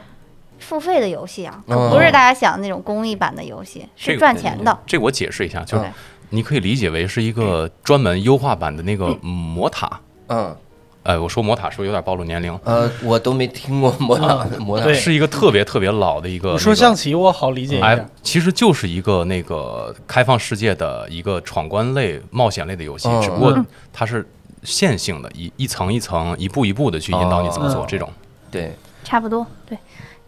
[0.60, 4.78] 付费的游戏啊，可哦不是大家想的那种公益版的游戏，是赚钱的。
[4.86, 5.93] 这个我解释一下，就是嗯
[6.29, 9.99] 你可以理解为是一个专门优化版的那个魔塔。
[10.27, 10.55] 嗯
[11.03, 12.59] 哎，我说魔塔是不是有点暴露年龄？
[12.65, 16.51] 呃，我都没听过 魔塔魔塔对是一个特别特别老的一个。
[16.51, 23.57] 你说象棋，我好理解一哎点。，其实就是一个那个开放世界的一个闯关类、冒险类的游戏，嗯只不过
[23.93, 24.27] 它是
[24.63, 28.07] 线性的，一一层一层、一步一步的去引导你怎么做哦这种。
[28.51, 29.77] 对，差不多，对，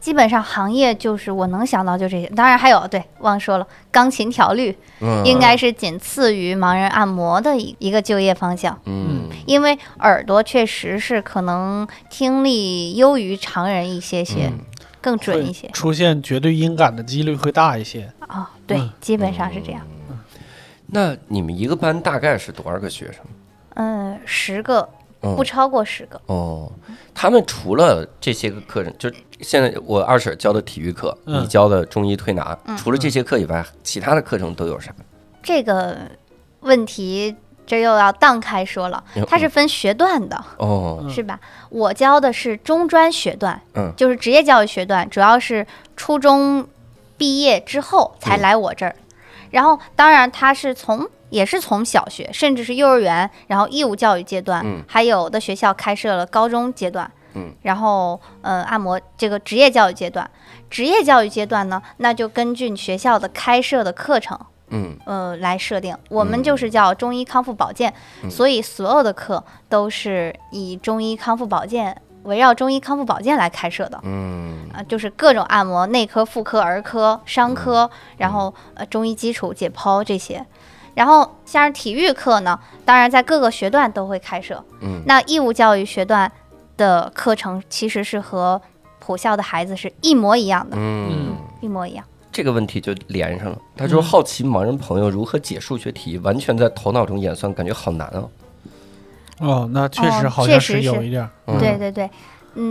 [0.01, 8.77] 基本上行业就是我能想到就这些，当然还有对，忘说了，钢琴调律嗯，应该是仅次于盲人按摩的一一个就业方向。
[8.85, 14.59] 嗯因为耳朵确实是可能听力优于常人一些些，嗯
[14.99, 18.11] 更准一些出现绝对音感的几率会大一些。
[18.27, 19.81] 啊、对，嗯基本上是这样。
[20.87, 23.21] 那你们一个班大概是多少个学生？
[23.75, 24.87] 嗯，十个
[25.21, 26.19] 嗯不超过十个。
[26.27, 26.71] 哦，
[27.13, 34.93] 他们除了这些个课程，就现在我二婶教的体育课，嗯你教的中医推拿，嗯除了这些课以外，其他的课程都有啥？
[35.43, 35.97] 这个
[36.61, 41.39] 问题这又要荡开说了嗯，它是分学段的，哦，嗯是吧？
[41.69, 46.67] 我教的是中专学段，嗯就是职业教育学段，主要是初中
[47.17, 48.95] 毕业之后才来我这儿。
[49.51, 54.83] 然后，当然他是从也是从小学，甚至是幼儿园，然后义务教育阶段，嗯。
[54.87, 60.29] 还有的学校开设了高中阶段，嗯，然后呃按摩这个职业教育阶段，
[60.69, 64.97] 职业教育阶段呢，那就根据学校的开设的课程，嗯。
[65.05, 65.97] 呃来设定。
[66.09, 68.29] 我们就是叫中医康复保健，嗯。
[68.29, 73.99] 所以所有的课都是以中医康复保健围绕中医康复保健来开设的。
[74.03, 74.69] 嗯。
[74.73, 80.45] 啊，就是各种按摩，内科、妇科、儿科、伤科，然后呃中医基础、解剖这些。
[80.93, 84.63] 然后像是体育课呢，当然在各个学段都会开设。
[84.81, 86.31] 嗯那义务教育学段
[86.77, 88.61] 的课程其实是和
[88.99, 92.03] 普校的孩子是一模一样的，嗯，一模一样。
[92.31, 93.57] 这个问题就连上了。
[93.75, 98.23] 他说好奇盲人朋友如何解数学题，完全在头脑中演算，感觉好难啊。
[99.39, 101.29] 哦，那确实哦好像确实是有一点儿。
[101.47, 102.09] 嗯对对对，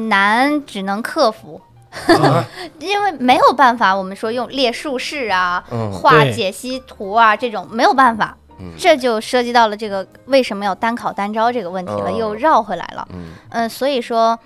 [0.09, 1.61] 难只能克服。
[1.91, 2.47] 啊。
[2.79, 5.91] 因为没有办法，我们说用列竖式啊、嗯。
[5.93, 8.73] 画解析图啊这种没有办法，嗯。
[8.79, 12.17] 这就涉及到了这个为什么要单考单招这个问题了，哦。
[12.17, 13.07] 又绕回来了。
[13.13, 13.33] 嗯。
[13.51, 14.39] 嗯、所以说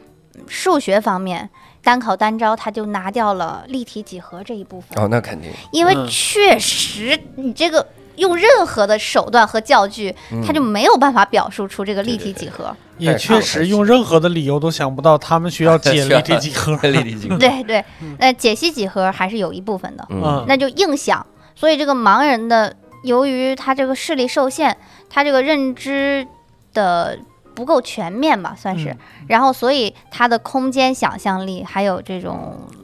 [0.48, 1.48] 数学方面
[1.82, 5.50] 单考单招，它就拿掉了立体几何这一部分，哦，那肯定。
[5.70, 6.08] 因为嗯。
[6.08, 12.74] 确实你这个用任何的手段和教具，嗯他就没有办法表述出这个立体几何。
[12.98, 16.76] 也确实用任何的理由都想不到他们需要解立体几何。
[16.88, 17.84] 立体几何， 对 对，
[18.18, 20.06] 那，解析几何还是有一部分的，
[20.46, 21.24] 那就硬想。
[21.56, 24.76] 所以这个盲人的，由于他这个视力受限，
[25.10, 26.26] 他这个认知
[26.72, 27.18] 的
[27.54, 28.90] 不够全面吧，算是。
[28.90, 32.60] 嗯然后，所以他的空间想象力还有这种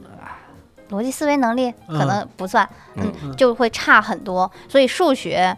[0.91, 4.51] 逻辑思维能力可能不算，嗯嗯，就会差很多。
[4.67, 5.57] 所以数学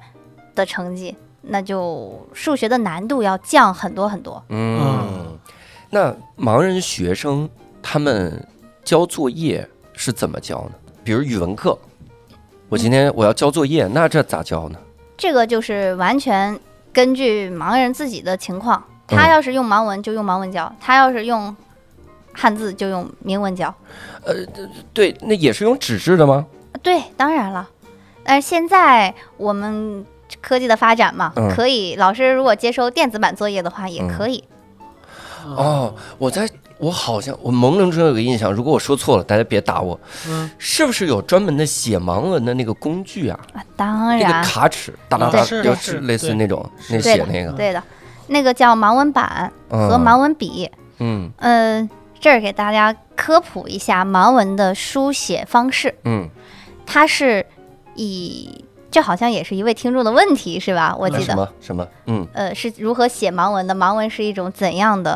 [0.56, 4.42] 的成绩，那就数学的难度要降很多很多。
[4.50, 5.38] 嗯，
[5.90, 7.50] 那盲人学生
[7.82, 8.48] 他们
[8.84, 10.72] 交作业是怎么交呢？
[11.04, 11.78] 比如语文课，
[12.70, 14.80] 我今天我要交作业，那这咋交呢？
[15.18, 16.58] 这个就是完全
[16.92, 21.56] 根据盲人自己的情况，他嗯要是用盲文就用盲文教，他要是用
[22.34, 23.74] 汉字就用明文教。
[24.26, 24.34] 呃
[24.94, 26.46] 对，那也是用纸质的吗？
[26.82, 27.70] 对，当然了，
[28.24, 30.06] 但是现在我们
[30.42, 34.44] 科技的发展嘛，嗯可以老师如果接收电子版作业的话，也嗯可以。
[35.46, 40.00] 哦，我在我好像我朦胧中有个印象，如果我说错了，大家别打我。
[40.28, 43.40] 嗯，是不是有专门的写盲文的那个工具啊？
[43.54, 47.84] 啊，当那个然，卡尺，哒哒哒，就是类似那种那写那个对的，
[48.28, 50.70] 那个叫盲文板和嗯盲文笔。
[51.00, 51.90] 嗯嗯、
[52.24, 56.30] 这儿给大家科普一下盲文的书写方式，嗯，
[56.86, 57.46] 它是
[57.96, 60.96] 以这好像也是一位听众的问题是吧？
[60.98, 61.36] 我记得什。
[61.36, 63.74] 么什么嗯呃，是如何写盲文的？
[63.74, 65.12] 盲文是一种怎样的？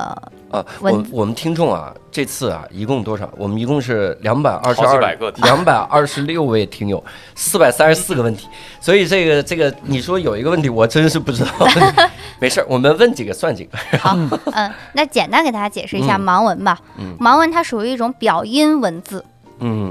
[0.49, 3.29] 啊，文我我们听众啊，这次啊一共多少？
[3.37, 4.99] 我们一共是两百二十二
[5.43, 7.03] 两百二十六位听友，
[7.35, 8.47] 四百三十四个问题。
[8.79, 11.51] 所以这个这个，你说有一个问题，我真是不知道。
[12.39, 13.77] 没事儿，我们问几个算几个。
[13.99, 14.15] 好，
[14.53, 16.79] 嗯，那简单给大家解释一下嗯盲文吧。
[16.97, 19.36] 嗯盲文它属于一种表音文字，嗯，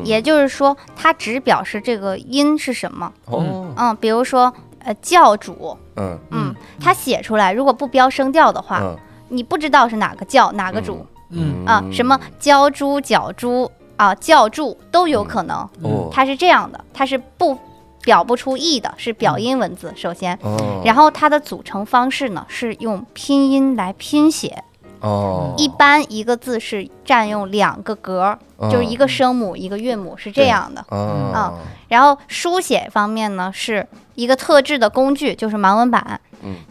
[0.04, 3.12] 也就是说，它只表示这个音是什么。
[3.26, 6.18] 哦，嗯，比如说，呃，教主，嗯。
[6.30, 8.96] 嗯，它写出来如果不标声调的话，嗯。
[9.28, 11.64] 你不知道是哪个教哪个主、嗯。
[11.66, 15.56] 啊，什么教猪、角猪啊、教助都有可能。
[15.82, 16.08] 哦。
[16.12, 17.58] 它是这样的，它是不
[18.02, 19.92] 表不出意的，是表音文字。
[19.96, 24.62] 首先，哦，然后它的组成方式呢是用拼音来拼写，
[25.00, 28.38] 哦，一般一个字是占用两个格儿，
[28.70, 30.84] 就是一个声母一个韵母是这样的。
[30.88, 31.52] 哦啊
[31.88, 36.20] 然后书写方面呢是一个特制的工具，就是盲文板。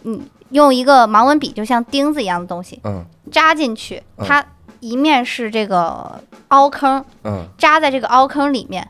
[0.02, 0.22] 嗯。
[0.50, 3.04] 用一个盲文笔，就像钉子一样的东西嗯。
[3.32, 4.26] 扎进去，嗯。
[4.28, 4.46] 它
[4.80, 7.46] 一面是这个凹坑，嗯。
[7.58, 8.88] 扎在这个凹坑里面，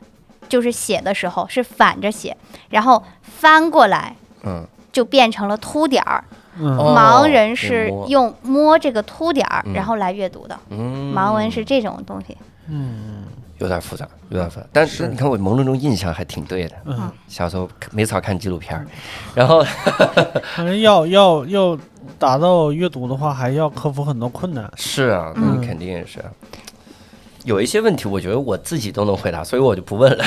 [0.48, 2.36] 就是写的时候是反着写，
[2.68, 6.22] 然后翻过来嗯，就变成了凸点儿。
[6.60, 10.58] 盲人是用摸这个凸点儿，嗯然后来阅读的。
[10.70, 12.36] 嗯盲文是这种东西。
[12.68, 13.24] 嗯
[13.58, 14.66] 有点复杂，有点复杂。
[14.70, 18.86] 但是你看我朦胧中印象还挺对的，嗯，小时候没少看纪录片儿，
[19.34, 19.64] 然后
[20.54, 21.78] 反正要要要
[22.18, 24.70] 达到阅读的话，还要克服很多困难。
[24.76, 26.22] 是啊，那你肯定也是。
[27.44, 30.24] 有一些问题，我觉得我自己都能回答，所以我就不问了。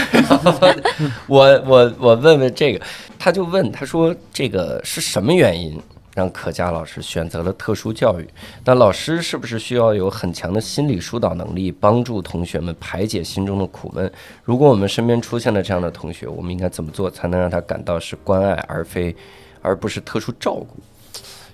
[1.28, 2.84] 我我我问问这个，
[3.20, 5.80] 他就问他说这个是什么原因
[6.20, 8.28] 让可嘉老师选择了特殊教育？
[8.66, 14.12] 那老师是不是需要有很强的心理疏导能力，帮助同学们排解心中的苦闷？
[14.44, 19.16] 如果我们身边出现了这样的同学，我们应该怎么做才能让他感到是关爱，而非
[19.62, 20.68] 而不是特殊照顾？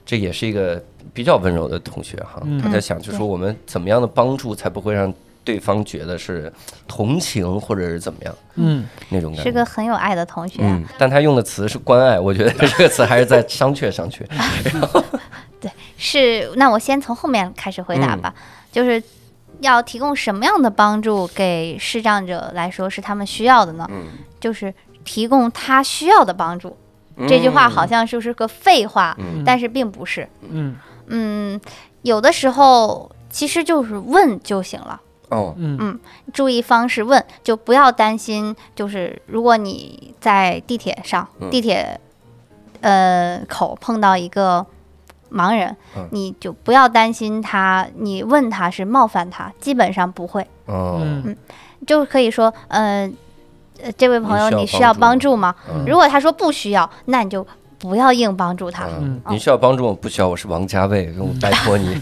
[0.03, 5.13] 这也是一个比较温柔的同学哈，嗯他在想，就说我们怎么样的帮助才不会让
[5.45, 6.51] 对方觉得是
[6.87, 9.43] 同情或者是怎么样嗯那种感觉。
[9.43, 10.57] 是个很有爱的同学。
[10.61, 14.25] 嗯，但他用的词是关爱，我觉得这个词还是在商榷商榷。
[15.61, 18.33] 对是，那我先从后面开始回答吧，
[18.71, 19.01] 就是
[19.61, 23.87] 要提供什么样的帮助给视障者来说是他们需要的呢？
[23.89, 24.07] 嗯
[24.39, 26.75] 就是提供他需要的帮助。
[27.27, 30.27] 这句话好像就是个废话，嗯但是并不是。
[30.49, 30.75] 嗯
[31.07, 31.61] 嗯，
[32.01, 34.99] 有的时候其实就是问就行了。
[35.35, 35.99] 哦，嗯。
[36.33, 38.55] 注意方式问，就不要担心。
[38.75, 41.49] 就是如果你在地铁上，嗯。
[41.49, 41.99] 地铁
[42.81, 44.65] 呃口碰到一个
[45.31, 46.07] 盲人，嗯。
[46.11, 51.35] 你就不要担心他，你问他是冒犯他，基本上不会，哦，嗯。
[51.85, 53.11] 就可以说，呃，
[53.81, 55.53] 呃这位朋友你你需要帮帮助吗？
[55.69, 55.85] 嗯。
[55.85, 57.45] 如果他说不需要，那你就
[57.77, 58.85] 不要硬帮助他。
[58.85, 59.93] 嗯，您需要帮助我？
[59.93, 62.01] 不需要，我是王家卫， 我拜托你。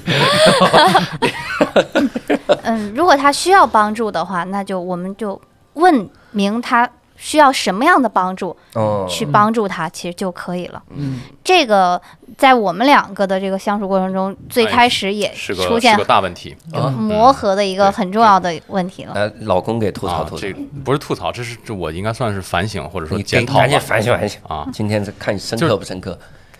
[2.64, 5.40] 嗯，如果他需要帮助的话，那就我们就
[5.74, 6.90] 问明他
[7.24, 10.84] 需要什么样的帮助，哦，去帮助他，其实就可以了。
[10.90, 12.00] 嗯这个
[12.38, 19.14] 在我们两个的这个相处过程中，最开始也哎是个出现是个大问题啊磨合的一个很重要的问题了。
[19.16, 20.54] 来，老公给吐槽啊，吐槽这，
[20.84, 24.42] 不是吐槽，这是这我应该算是反省或者说你检讨给赶紧吧反省反省。
[24.46, 24.68] 啊。
[24.74, 26.20] 今天是看你深刻不深刻？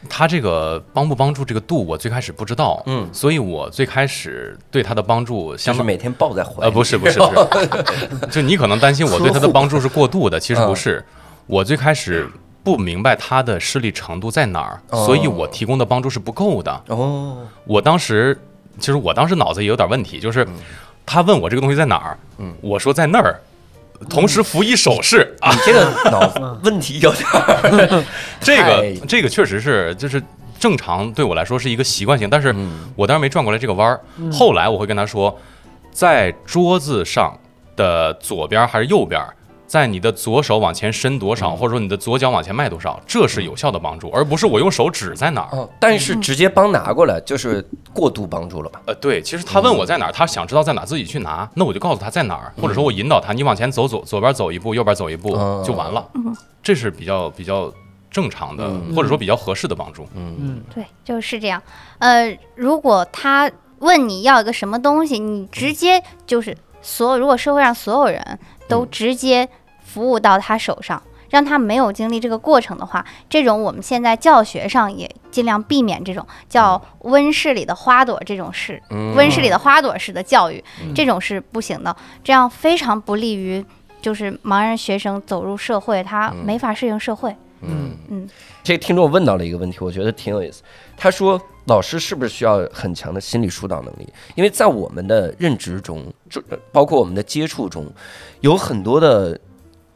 [0.10, 3.08] 他这个帮不帮助这个度，我最开始不知道，嗯。
[3.14, 6.62] 所以我最开始对他的帮助相当就是每天抱在怀里。
[6.62, 11.04] 呃，不是不是不是， 就你可能担心我对他的帮助是过度的，其实不是。
[11.46, 12.30] 我最开始
[12.64, 15.06] 不明白他的势力程度在哪儿，哦。
[15.06, 16.84] 所以我提供的帮助是不够的。
[16.88, 18.38] 哦，我当时
[18.80, 20.48] 其实我当时脑子也有点问题，就是
[21.06, 22.54] 他问我这个东西在哪儿，嗯。
[22.62, 23.40] 我说在那儿，
[24.10, 28.04] 同时扶一手势啊，你这个脑子问题有点儿。
[28.42, 30.22] 这个这个确实是就是。
[30.60, 34.00] 正常对我来说是一个习惯性，但是嗯我当时没转过来这个弯儿。
[34.32, 35.38] 后来我会跟他说，
[35.92, 37.38] 在桌子上
[37.76, 39.22] 的左边还是右边，
[39.74, 45.58] 在你的左手往前伸多少，或者说你的左脚往前迈多少，这是有效的帮助，而不是我用手指在哪儿。
[45.58, 48.80] 哦，但是直接帮拿过来就是过度帮助了吧？
[48.86, 56.08] 呃，对，其实他问我在哪儿，他想知道在哪儿，自己去拿，那我就告诉他在哪儿，或者说我引导他，你往前走左左边走一步，右边走一步哦就完了。
[56.62, 57.74] 这是比较比较
[58.12, 60.08] 正常的，嗯或者说比较合适的帮助。
[60.14, 61.60] 嗯嗯对，就是这样。
[61.98, 63.50] 呃，如果他
[63.80, 69.50] 问你要一个什么东西，你直接就是所有，如果社会上所有人都嗯直接
[69.94, 71.02] 服务到他手上。
[71.30, 80.64] 让他没有经历这个过程的话，这种我们现在教学上也尽量避免这种叫温室里的花朵这种事，嗯温室里的花朵式的教育，
[80.94, 83.66] 这种是不行的，这样非常不利于
[84.00, 87.36] 就是盲人学生走入社会，他没法适应社会。
[87.62, 88.30] 嗯嗯，
[88.62, 90.62] 这听众问到了一个问题，我觉得挺有意思。
[90.96, 94.08] 他说：“老师是不是需要很强的心理疏导能力？
[94.36, 96.40] 因为在我们的认知中，就
[96.72, 97.92] 包括我们的接触中，
[98.42, 99.40] 有很多的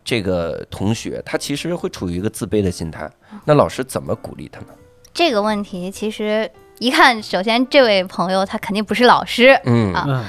[0.07, 3.11] 这个同学，他其实会处于一个自卑的心态。
[3.43, 4.67] 那老师怎么鼓励他呢？
[5.13, 6.49] 这个问题其实
[6.79, 10.23] 一看，首先这位朋友他肯定不是老师，嗯啊嗯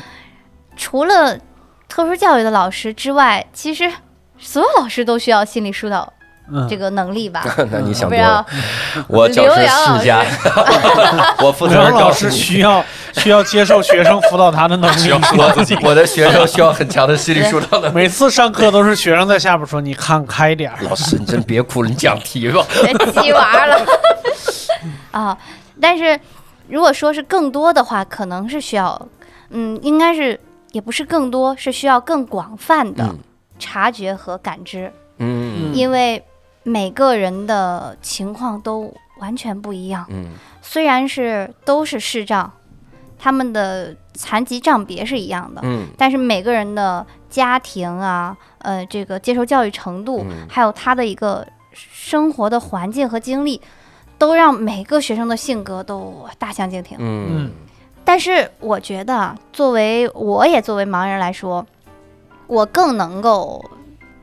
[0.76, 1.38] 除了
[1.88, 3.88] 特殊教育的老师之外，其实
[4.36, 6.17] 所有老师都需要心理疏导嗯，
[6.68, 7.44] 这个能力吧？
[7.70, 9.04] 那你想不要多了。
[9.08, 10.24] 我教师刘洋老世家，
[11.44, 12.84] 我负责老师需要
[13.14, 15.10] 需要接受学生辅导他的能力需
[15.54, 15.76] 自己。
[15.82, 17.94] 我的学生需要很强的心理疏导能力。
[17.94, 20.78] 每次上课都是学生在下边说：“你看开点儿。
[20.82, 22.64] 老师，你真别哭了，你讲题吧。
[22.82, 22.92] 别
[23.22, 23.80] 鸡娃了
[25.10, 25.36] 啊！
[25.80, 26.18] 但是
[26.68, 29.08] 如果说是更多的话，可能是需要，
[29.50, 30.38] 嗯，应该是
[30.72, 33.18] 也不是更多，是需要更广泛的嗯
[33.58, 36.22] 察觉和感知，嗯因为
[36.68, 40.06] 每个人的情况都完全不一样。
[40.10, 40.26] 嗯。
[40.60, 42.52] 虽然是都是视障，
[43.18, 45.86] 他们的残疾障别是一样的，嗯。
[45.96, 50.46] 但是每个人的家庭啊，呃，这个接受教育程度，嗯。
[50.48, 53.60] 还有他的一个生活的环境和经历，
[54.18, 56.98] 都让每个学生的性格都大相径庭。
[57.00, 57.50] 嗯。
[58.04, 61.66] 但是我觉得啊，作为我也作为盲人来说，
[62.46, 63.62] 我更能够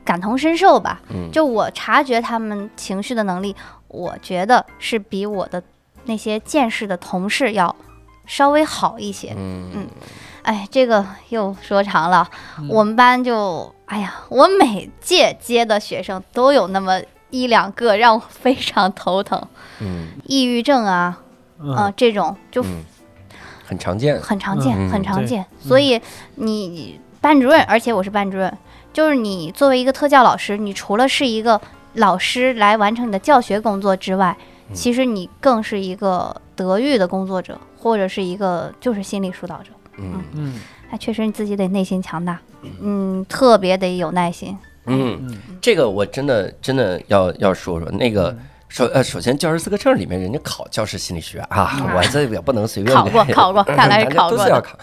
[0.06, 1.02] 感同身受吧。
[1.10, 3.54] 嗯就我察觉他们情绪的能力，
[3.88, 5.62] 我觉得是比我的
[6.04, 7.76] 那些见识的同事要
[8.24, 9.34] 稍微好一些。
[9.36, 9.86] 嗯
[10.42, 12.30] 哎，这个又说长了。
[12.58, 17.00] 嗯我们班就，哎呀，我每届接的学生都有那么
[17.30, 19.42] 一两个让我非常头疼，
[19.80, 21.18] 嗯抑郁症啊，
[21.58, 22.84] 嗯啊、这种就嗯，
[23.64, 24.20] 很常见。
[24.20, 25.44] 很常见，嗯很常见。
[25.60, 26.00] 所以
[26.36, 28.56] 你班主任，而且我是班主任，
[28.96, 31.60] 就是你作为一个特教老师，你除了是一个
[31.96, 34.34] 老师来完成你的教学工作之外，
[34.70, 39.68] 嗯其实你更是一个德育的工作者，或者是一个就是心理疏导者。
[39.98, 42.40] 嗯嗯那，确实你自己得内心强大，
[42.80, 44.56] 嗯，特别得有耐心。
[44.86, 48.34] 嗯，嗯这个我真的真的要要说说那个。
[48.76, 54.78] 首呃，首先教师资格证里面人家考教师心理学啊，我这也不能随便考过考过 看来是考过都是要考。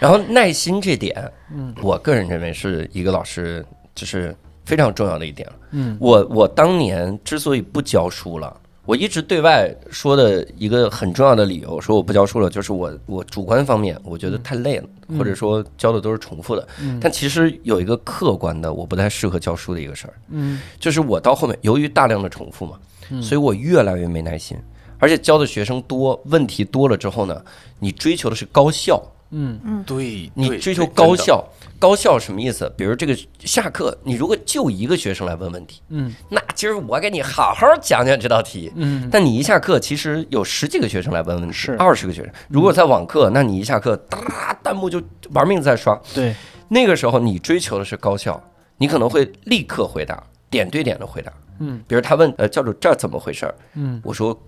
[0.00, 3.62] 然后耐心这点，嗯我个人认为是一个老师
[3.94, 4.34] 就是
[4.64, 5.46] 非常重要的一点。
[5.72, 16.66] 嗯我我当年之所以不教书了，我一直对外说的一个很重要的理由，说我不教书了，就是我我主观方面我觉得太累了，或者说教的都是重复的。
[16.80, 22.78] 嗯但其实有一个客观的，我不太适合教书的一个事儿，嗯就是我到后面由于大量的重复嘛，
[23.22, 24.56] 所以我越来越没耐心，
[24.98, 27.44] 而且教的学生多，问题多了之后呢，
[27.78, 29.02] 你追求的是高效。
[29.30, 31.44] 嗯嗯，对你追求高效，
[31.80, 32.72] 高效什么意思？
[32.76, 38.72] 比如这个下课，你如果就一个学生来问问题，嗯那今儿我给你好好讲讲这道题。
[38.76, 42.32] 嗯但你一下课，其实有十几个学生来问问题，是二十个学生。
[42.48, 45.02] 如果在网课，那你一下课，哒，弹幕就
[45.32, 46.00] 玩命在刷。
[46.14, 46.32] 对
[46.68, 48.40] 那个时候你追求的是高效，
[48.78, 51.32] 你可能会立刻回答，点对点的回答。
[51.58, 51.82] 嗯。
[51.86, 54.00] 比如他问呃教主这儿怎么回事儿，嗯。
[54.04, 54.38] 我说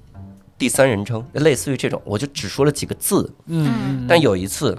[0.57, 3.31] 第三人称，类似于这种，我就只说了几个字。
[3.47, 4.07] 嗯。
[4.09, 4.77] 但有一次，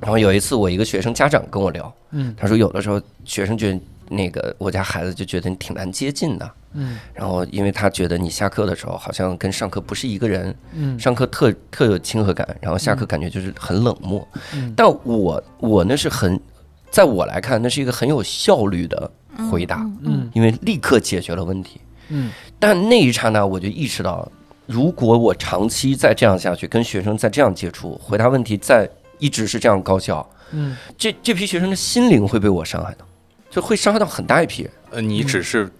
[0.00, 2.34] 然后有一次我一个学生家长跟我聊，嗯。
[2.36, 6.98] 他说有的时候学生觉得那个我家孩子就觉得你挺难接近的，嗯。
[7.12, 10.98] 然后因为他觉得你下课的时候好像跟上课不是一个人，嗯。
[10.98, 14.26] 上课特特有亲和感，然后下课感觉就是很冷漠。
[14.54, 14.72] 嗯。
[14.76, 16.40] 但我我那是很，
[16.90, 19.10] 在我来看，那是一个很有效率的
[19.48, 21.80] 回答，嗯因为立刻解决了问题。
[22.08, 24.30] 嗯但那一刹那，我就意识到，
[24.66, 28.88] 如果我长期再这样下去，跟学生再这样接触，回答问题再
[29.18, 33.06] 一直是这样高效，嗯这这批学生的心灵会被我伤害到，
[33.50, 34.72] 就会伤害到很大一批人。
[34.90, 35.70] 呃，你只是。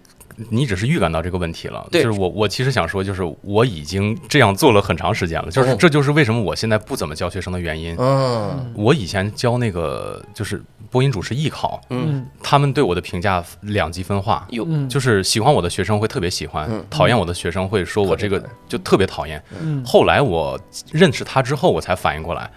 [0.49, 2.03] 你只是预感到这个问题了，对。
[2.03, 5.77] 就是我，我其实想说，就是我已经这样做了很长时间了，就是嗯。
[5.77, 7.95] 这就是为什么我现在不怎么教学生的原因。
[7.97, 8.73] 嗯。
[8.75, 12.25] 我以前教那个就是播音主持艺考，嗯。
[12.41, 14.65] 他们对我的评价两极分化，有。
[14.67, 14.87] 嗯。
[14.89, 19.41] 就是喜欢我的学生会特别喜欢嗯，讨厌我的学生会说我这个就特别讨厌。
[19.61, 19.83] 嗯。
[19.85, 20.59] 后来我
[20.91, 22.49] 认识他之后，我才反应过来，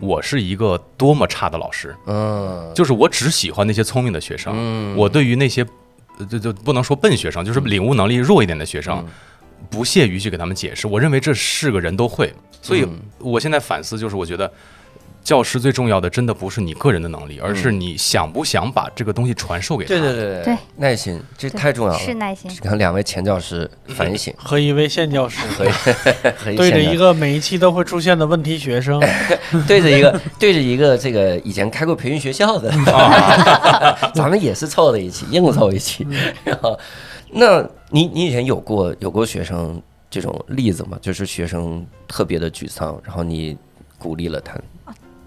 [0.00, 4.96] 我是一个多么差的老师，嗯，就是我只喜欢那些聪明的学生，嗯。
[4.96, 5.68] 我对于那些呃
[6.26, 9.04] 就就不能说笨学生，就是领悟能力弱一点的学生，
[9.70, 10.86] 不屑于去给他们解释。
[10.86, 14.52] 我认为这是个人都会，所以嗯我现在反思就是，我觉得。
[15.28, 19.88] 教师最重要的真的不是你个人的能力，而是你想不想把这个东西传授给他。
[19.88, 21.98] 对对对对耐心这太重要了。
[21.98, 22.50] 是耐心。
[22.62, 28.98] 看两位前教师反省，和一位现教师和一和对着一个每一期都会出现的问题学生，
[29.68, 32.72] 对着一个对着一个这个以前开过培训学校的，
[34.16, 36.06] 咱们也是凑在一起，硬凑一起。
[36.42, 36.78] 然后，
[37.32, 40.98] 那你你以前有过有过学生这种例子吗？
[41.02, 43.58] 就是学生特别的沮丧，然后你
[43.98, 44.58] 鼓励了他。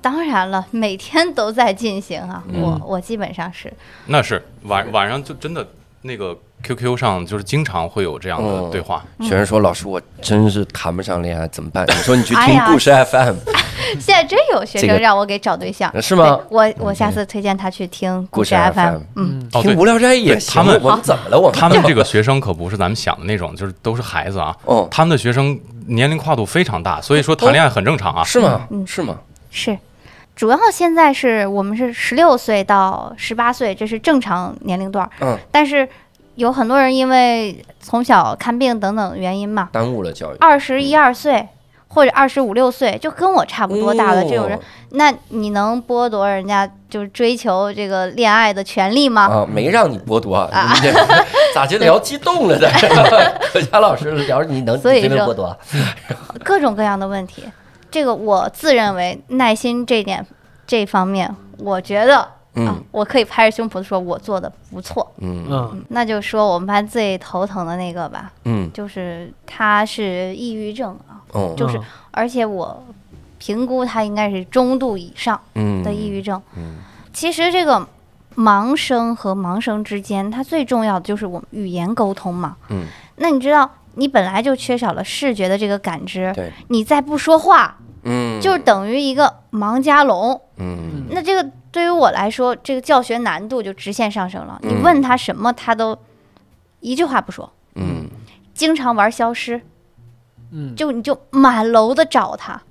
[0.02, 3.72] 当然了，每天都在进行啊，嗯我我基本上是
[4.08, 5.66] 那是晚晚上就真的
[6.02, 9.04] 那个 QQ 上就是经常会有这样的对话。
[9.20, 13.36] 学生说：“老师，我真是谈不上恋爱，怎么办？” 你说你去听故事 FM，
[14.00, 20.56] 现在真有学生让我给找对象，是吗我我下次推荐他去听故事 FM，FM 嗯，哦，对听无，聊斋也行。
[20.56, 21.40] 他们我们怎么了？
[21.40, 24.56] 我们他们这个学生可不是咱们想的那种， 就是都是孩子啊。
[24.66, 28.24] 哦，他们的学生年龄跨度非常大，所以说谈恋爱很正常啊。
[28.24, 28.68] 是吗？
[28.72, 29.16] 嗯是吗？
[29.52, 29.78] 是。
[30.36, 35.12] 主要现在是我们是十六岁到十八岁，这是正常年龄段儿。
[35.22, 35.88] 嗯，但是
[36.36, 40.38] 有很多人因为从小看病等等原因嘛，耽误了教育。
[40.40, 41.48] 二十一二岁
[41.90, 44.62] 或者二十五六岁，就跟我差不多大的这种人，哦
[44.94, 49.24] 那你能剥夺人家就是追求这个恋爱的权利吗？
[49.28, 50.94] 啊，没让你剥夺，啊你这
[51.56, 52.68] 咋就聊激动了呢？
[53.54, 55.58] 何佳老师聊你能所以你真的说剥夺？
[56.44, 57.44] 各种各样的问题，
[57.92, 60.26] 这个我自认为耐心这点
[60.66, 61.30] 这方面，
[61.60, 65.10] 我觉得啊嗯，我可以拍着胸脯说我做的不错。
[65.20, 65.46] 嗯。
[65.50, 65.86] 嗯。
[65.90, 68.72] 那就说我们班最头疼的那个吧，嗯。
[68.74, 72.84] 就是他是抑郁症啊，哦就是嗯而且我
[73.40, 75.84] 评估他应该是中度以上嗯。
[75.84, 76.42] 的抑郁症。
[76.58, 76.78] 嗯。
[77.14, 77.88] 其实这个
[78.36, 82.56] 盲生和盲生之间，它最重要的就是我们语言沟通嘛。
[82.70, 82.86] 嗯，
[83.18, 88.40] 那你知道，你本来就缺少了视觉的这个感知，对，你再不说话，嗯。
[88.42, 90.40] 就是等于一个盲加聋。
[90.58, 91.06] 嗯。
[91.10, 94.60] 那这个对于我来说，这个教学难度就直线上升了。
[94.64, 95.98] 你嗯问他什么，他都
[96.80, 98.08] 一句话不说，嗯。
[98.54, 99.62] 经常玩消失，
[100.52, 100.76] 嗯。
[100.76, 102.62] 就你就满楼的找他。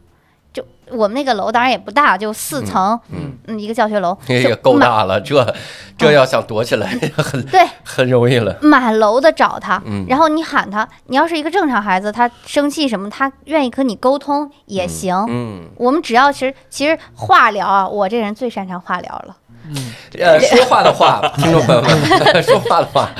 [0.90, 5.54] 就我们那个楼当然也不大，就四层，嗯，嗯，一个教学楼，这就也够大了，这
[5.96, 6.86] 这要想躲起来
[7.16, 8.56] 很对，很容易了。
[8.62, 10.04] 满楼的找他，嗯。
[10.08, 15.14] 然后你喊他，你要是一个正常孩子，他生气什么，他愿意和你沟通也行。
[15.28, 19.36] 嗯，我们只要其实其实化疗啊，我这人最擅长化疗了。
[19.68, 19.92] 嗯。
[20.18, 21.90] 呃，说话的话，听众朋友们，
[22.42, 23.10] 说话的话，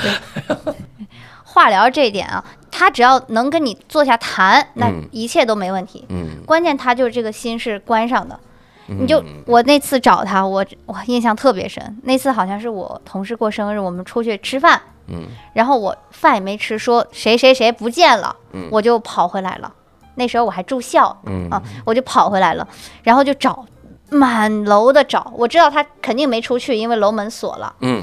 [1.61, 6.07] 化疗这一点啊，他只要能跟你坐下谈，那嗯一切都没问题。
[6.09, 8.39] 嗯，关键他就是这个心是关上的。
[8.87, 11.99] 你就嗯我那次找他，我我印象特别深。
[12.05, 19.71] 那次好像是我同事过生日，我们出去吃饭，嗯然后我饭也没吃，说谁谁谁不见了，嗯我就跑回来了。
[20.15, 22.67] 那时候我还住校嗯啊，我就跑回来了，
[23.03, 23.67] 然后就找，
[24.09, 25.31] 满楼的找。
[25.37, 27.75] 我知道他肯定没出去，因为楼门锁了。
[27.81, 28.03] 嗯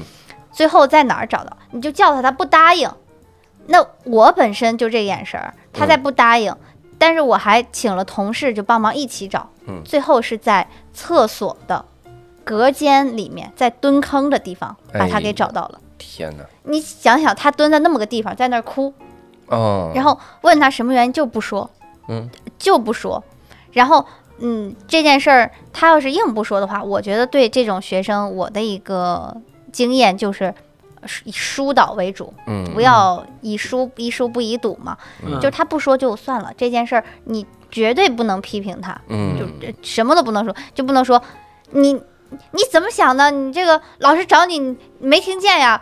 [0.52, 1.56] 最后在哪儿找到？
[1.72, 2.88] 你就叫他，他不答应。
[3.68, 6.54] 那我本身就这眼神儿，他再不答应，
[6.98, 9.48] 但是我还请了同事就帮忙一起找。
[9.66, 11.84] 嗯最后是在厕所的
[12.42, 15.78] 隔间里面，在蹲坑的地方把他给找到了。
[15.98, 18.94] 天哪，你想想，他蹲在那么个地方，在那儿哭，
[19.48, 21.70] 哦，然后问他什么原因就不说，
[22.08, 23.22] 嗯就不说。
[23.72, 24.06] 然后，
[24.38, 29.36] 嗯，这件事儿他要是硬不说的话，我觉得对这种学生，我的一个
[29.70, 30.54] 经验就，是
[31.24, 32.64] 以疏导为主，嗯。
[32.72, 34.96] 不要以疏以疏不以堵嘛。
[35.24, 35.38] 嗯。
[35.40, 39.36] 就他不说就算了，这件事儿你绝对不能批评他，嗯。
[39.60, 41.22] 就什么都不能说，就不能说
[41.72, 43.30] 你你怎么想的？
[43.30, 45.80] 你这个老师找你你没听见呀？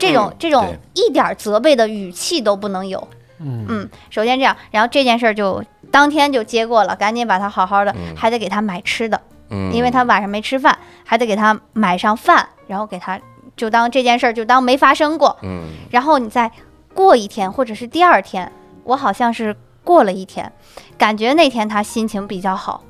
[0.00, 3.06] 这种这种一点儿责备的语气都不能有。
[3.38, 3.64] 嗯。
[3.68, 9.72] 嗯，首先这样，然后这件事儿就当天就接过了，赶紧把他好好的，还得给他买吃的，嗯。
[9.72, 13.20] 因为他晚上没吃饭，还得给他买上饭，然后给他
[13.58, 15.36] 就当这件事儿就当没发生过。
[15.42, 16.50] 嗯然后你再
[16.94, 18.50] 过一天或者是第二天，
[18.84, 19.54] 我好像是
[19.84, 20.50] 过了一天，
[20.96, 22.82] 感觉那天他心情比较好，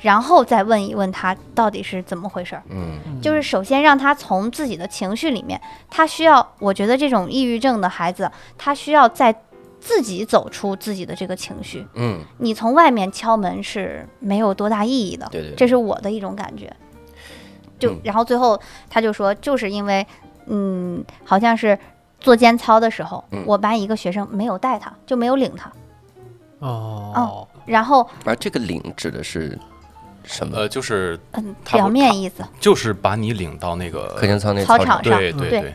[0.00, 2.62] 然后再问一问他到底是怎么回事儿。
[2.70, 5.60] 嗯就是首先让他从自己的情绪里面，
[5.90, 9.34] 他需要，我觉得这种抑郁症的孩子，他需要在
[9.78, 11.86] 自己走出自己的这个情绪。
[11.94, 16.70] 嗯，你从外面敲门是没有多大意义的，对对对这是我的一种感觉。
[17.82, 20.06] 就嗯然后最后他就说，就是因为，
[20.46, 21.78] 嗯，好像是
[22.20, 25.72] 做间操的时候，嗯我班一个学生没有带他，就没有领他，
[26.60, 29.58] 哦，然后而这个领指的是
[30.24, 30.56] 什么？
[30.58, 35.74] 呃，就是嗯，表面意思，就是把你领到那个课间操那场操场上对对对对，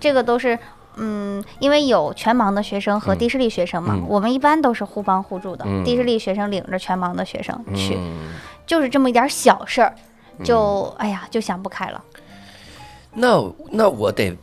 [0.00, 0.58] 这个都是。
[0.96, 5.64] 嗯，因为有全盲的学生和嗯低视力学生嘛，嗯我们一般都是互帮互助的。
[5.66, 8.34] 嗯低视力学生领着全盲的学生去，嗯，
[8.66, 9.94] 就是这么一点小事儿，
[10.44, 12.02] 就、哎呀就想不开了。
[13.14, 14.36] 那那我得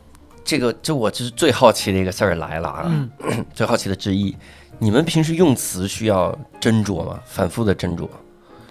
[0.44, 3.10] 这个，这我就是最好奇的一个事儿来了啊，嗯
[3.52, 4.36] 最好奇的之一，
[4.78, 7.20] 你们平时用词需要斟酌吗？
[7.26, 8.08] 反复的斟酌。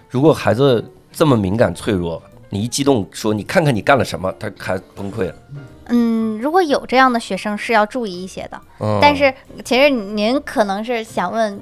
[0.09, 5.35] 如果孩子这么敏感脆弱，你一激动说你看看你干了什么，他孩子崩溃了。
[5.87, 8.61] 嗯，如果有这样的学生是要注意一些的。
[8.79, 9.33] 嗯，但是
[9.65, 11.59] 其实您可能是想问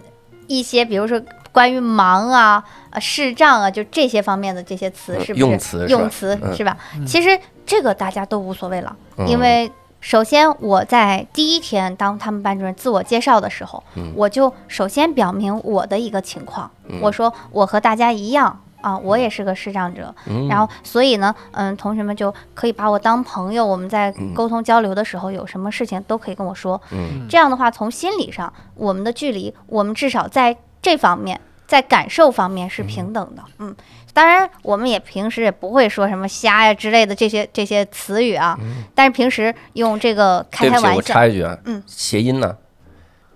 [0.48, 1.20] 一些，比如说
[1.58, 5.40] 关于忙啊、呃视障啊，就这些方面的这些词，嗯是不是？
[5.40, 6.00] 用词是吧？
[6.00, 6.54] 用词嗯。
[6.56, 6.78] 是吧？
[7.08, 9.28] 其实这个大家都无所谓了，嗯。
[9.28, 9.72] 因为。
[10.00, 14.14] 首先，我在第一天当他们班主任自我介绍的时候，嗯。
[14.16, 17.00] 我就首先表明我的一个情况，嗯。
[17.02, 20.48] 我说我和大家一样啊，我也是个视障者，嗯。
[20.48, 26.80] 然后所以呢，嗯，同学们就可以把我当朋友，我们在沟通交流的时候，有什么事情都可以跟我说。
[26.92, 27.26] 嗯。
[27.28, 33.44] 这样的话，从心理上，我们的距离，我们至少在这方面，在感受方面是平等的。
[33.60, 33.76] 嗯，
[34.14, 38.58] 当然，我们也平时也不会说什么瞎呀之类的这些这些词语啊，
[38.96, 41.14] 但是平时用这个开对不起，我开玩笑。
[41.14, 42.56] 插一句啊，嗯，谐音呢？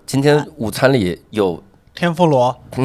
[0.05, 1.63] 今天午餐里有
[1.93, 2.57] 天妇罗，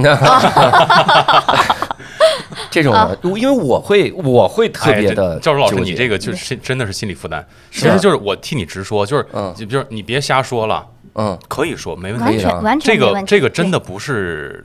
[2.70, 7.44] 这种的， 因为我会我会特别的教授老师，你这个就是真的是心理负担。
[7.70, 12.44] 其实就是我替你直说，就是嗯就就是你别瞎说了，嗯可以说没问题。
[12.44, 13.22] 完全这个。
[13.22, 14.64] 这个真的不是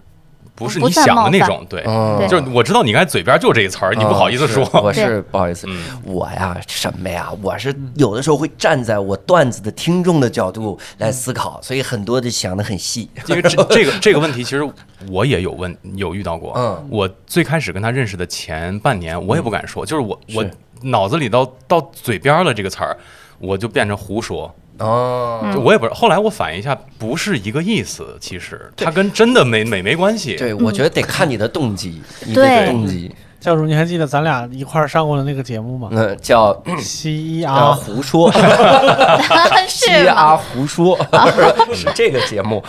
[0.62, 4.64] 不是你想的那种，对，嗯，就是我知道你刚才嘴边就这一词儿，你不好意思说。
[4.64, 13.10] 是我是不好意思，嗯我呀什么呀，我是有的时候会站在我段子的听众的角度来思考，所以很多的想的很细。
[13.26, 14.62] 因为这这个这个问题，其实
[15.10, 16.54] 我也有问有遇到过。
[16.56, 20.46] 嗯我最开始跟他认识的前半年，我也不敢说，就是我我
[20.84, 22.96] 脑子里到到嘴边儿了这个词儿，
[23.40, 24.54] 我就变成胡说。
[24.82, 30.36] 哦，我也不是，后来我反应一下，不是一个意思，其实它跟真的没没没关系。
[30.36, 35.90] 对，我觉得得看你的动机，你对的动机，教主，你还记得咱俩一块儿上过的那个节目吗？
[35.92, 38.32] 那叫 叫西医啊，胡说，
[39.68, 40.08] 西？
[40.08, 40.98] 阿胡说
[41.74, 42.64] 是这个节目，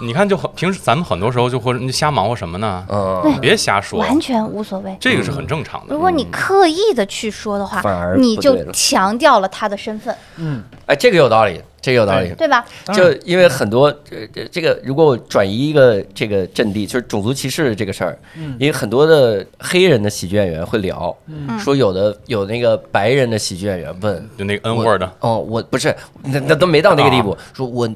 [0.00, 2.84] 你看，就很平时咱们很多时候就会你瞎忙活什么呢？
[2.88, 4.96] 嗯，别瞎说，完全无所谓。
[5.00, 6.00] 这个是很正常的如。
[6.00, 12.32] 果你刻意的去说的话，反而你就强调了他的身份，嗯，哎，这个有道理，这个有道理。
[12.36, 12.64] 对吧？
[12.92, 27.88] 就因为很多呃这这个，如果我转移一个这个阵地，就是种族歧视这个事儿，嗯因为很多的黑人的喜剧演员会聊，嗯说有的有那个白人的喜剧演员问，就那个 N word，哦，我不是，那那都没到那个地啊步，说我。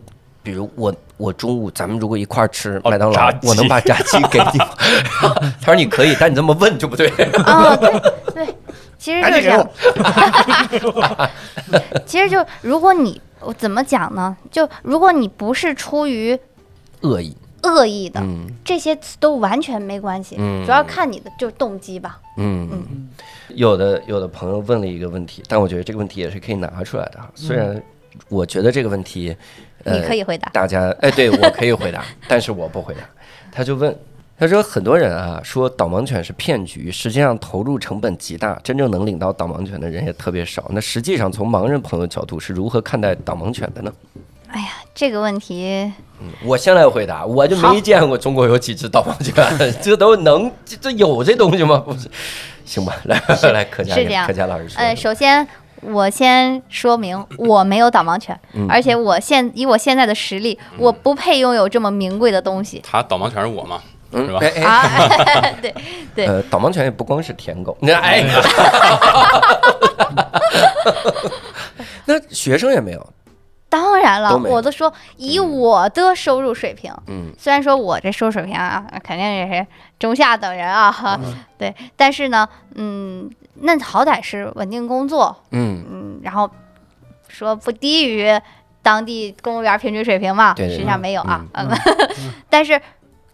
[0.43, 4.68] 比如我我中午咱们如果一块儿吃哦麦当劳我能把炸鸡 给你吗？
[5.61, 7.09] 他说你可以，但你这么问就不对。
[7.45, 7.91] 啊，对
[8.34, 8.55] 对，
[8.99, 9.68] 其实就是这样。
[12.07, 14.36] 其实就如果你我怎么讲呢？
[14.51, 16.38] 就如果你不是出于
[17.03, 22.18] 恶意，恶意的，嗯这些词都完全没关系，嗯主要看你的就是动机吧。
[22.36, 23.09] 嗯嗯，
[23.49, 27.30] 有的有的朋友问了一个问题，但我觉得这个问题也是可以拿出来的哈。
[27.34, 27.80] 虽然
[28.28, 29.36] 我觉得这个问题，呃、
[29.85, 30.49] 你可以回答。
[30.51, 33.01] 大家哎，对我可以回答， 但是我不回答。
[33.53, 33.97] 他就问，
[34.39, 40.66] 他说很多人啊说导盲犬是骗局，实际上投入成本极大，真正能领到导盲犬的人也特别少。
[40.70, 43.93] 那实际上从盲人朋友角度是如何看待导盲犬的呢？
[44.49, 49.35] 哎呀，这个问题嗯我先来回答，我就没见过中国有几只导盲犬，
[49.81, 51.78] 这都能这这有这东西吗？
[51.78, 52.09] 不是，
[52.64, 53.20] 行吧，来
[53.53, 55.47] 来，可佳是这样可佳老师说，呃，首先
[55.81, 58.66] 我先说明，我没有导盲犬，嗯。
[58.68, 62.81] 而且我现以我现在的实力，我不配拥有这么名贵的东西。
[62.85, 63.81] 他导盲犬是我嘛？
[64.12, 64.26] 嗯。
[64.26, 64.39] 是吧？
[64.43, 64.62] 哎哎。
[64.62, 65.51] 啊！
[65.62, 65.74] 对
[66.14, 66.26] 对。
[66.26, 68.22] 呃，导盲犬也不光是舔狗，你看，哎，
[72.07, 73.07] 那学生也没有，
[73.71, 77.33] 当然了，都我都说以我的收入水平，嗯。
[77.39, 79.66] 虽然说我这收入水平啊，肯定也是
[79.99, 81.18] 中下等人啊，哈，
[81.57, 86.51] 对，但是呢，嗯，那好歹是稳定工作，嗯，嗯，然后
[87.29, 88.29] 说不低于
[88.83, 91.68] 当地公务员平均水平嘛，对对实际上没有啊，嗯。
[91.71, 91.79] 嗯，
[92.51, 92.79] 但是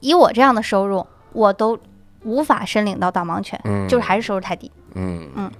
[0.00, 1.78] 以我这样的收入，我都
[2.24, 3.88] 无法申领到导盲犬，嗯。
[3.88, 5.30] 就是还是收入太低，嗯。
[5.34, 5.50] 嗯，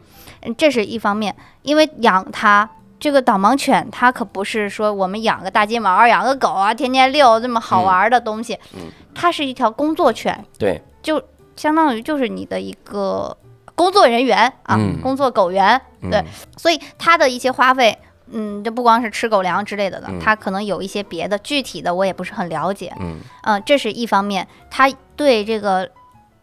[0.59, 2.68] 这是一方面，因为养它。
[2.99, 8.59] 这个导盲犬，它可不是说我们养个大金毛、养个狗啊，天天遛这么好玩的东西。
[8.74, 8.80] 嗯
[9.18, 11.22] 它是一条工作犬，对，就
[11.57, 13.34] 相当于就是你的一个
[13.74, 15.80] 工作人员啊，嗯工作狗园。
[16.03, 16.22] 嗯对，
[16.59, 17.99] 所以它的一些花费，
[18.30, 22.92] 嗯，就不光是吃狗粮之类的的，嗯它可能有一些别的，具体的我也不是很了解。
[23.01, 24.86] 嗯嗯，这是一方面，它
[25.16, 25.90] 对这个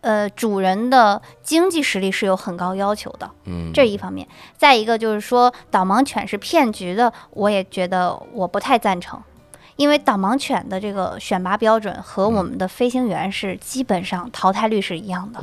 [0.03, 4.27] 呃主人的经济实力是有很高要求的，嗯，这是一方面。
[4.55, 9.19] 再一个就是说导盲犬是骗局的，我也觉得我不太赞成。
[9.75, 15.39] 因为导盲犬的这个选拔标准和我们的飞行员是基本上淘汰率是一样的，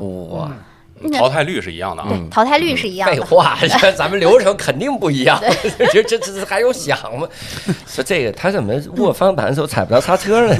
[1.18, 2.08] 淘汰率是一样的啊。
[2.12, 3.16] 嗯淘汰率是一样的。
[3.16, 5.40] 废话， 这咱们流程肯定不一样，
[5.92, 7.28] 这这这还用想吗？
[7.86, 10.56] 说这个他怎么握方向盘的时候踩不着刹车呢？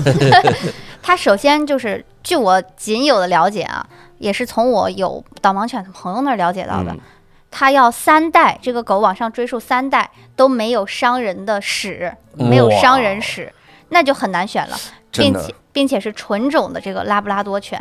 [1.03, 3.87] 他首先就是，据我仅有的了解啊，
[4.19, 7.01] 也是从我有导盲犬的朋友那儿了解到的，嗯
[7.53, 13.53] 它要三代，这个狗往上追溯三代都没有伤人的屎，没有伤人屎，
[13.89, 14.79] 那就很难选了，
[15.11, 17.81] 并且并且是纯种的这个拉布拉多犬，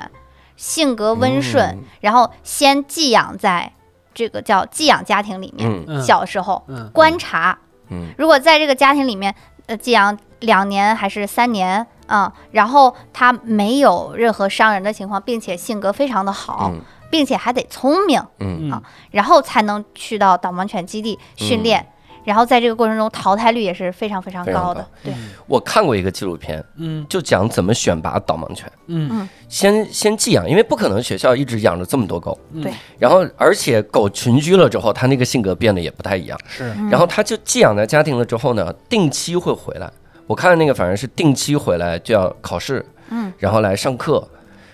[0.59, 1.83] 性格温顺，嗯。
[2.01, 3.71] 然后先寄养在
[4.13, 6.91] 这个叫寄养家庭里面，小时候嗯。
[6.93, 7.57] 观察，
[7.87, 8.09] 嗯。
[8.17, 9.33] 如果在这个家庭里面，
[9.67, 16.81] 呃，寄养两年还是三年啊、然后他没有任何伤人的情况，并且性格非常的好，嗯。
[17.09, 18.69] 并且还得聪明，嗯。
[18.69, 21.87] 嗯然后才能去到导盲犬基地训练。
[22.29, 24.87] 然后在这个过程中，淘汰率也是非常非常高的高。
[25.03, 25.13] 对，
[25.47, 27.03] 我看过一个纪录片，嗯。
[27.09, 28.71] 就讲怎么选拔导盲犬。
[28.85, 29.27] 嗯。
[29.47, 32.37] 先先寄养，因为不可能学校一直养着这么多狗。
[32.53, 32.61] 嗯。
[32.61, 32.71] 对。
[32.99, 36.39] 然后而且狗群居了之后，它那个性格变得也不太一样。
[36.47, 36.71] 是。
[36.77, 36.87] 嗯。
[36.91, 39.91] 然后它就寄养在家庭了之后呢，定期会回来。
[40.27, 44.29] 我看那个反正是定期回来就要考试，嗯，然后来上课，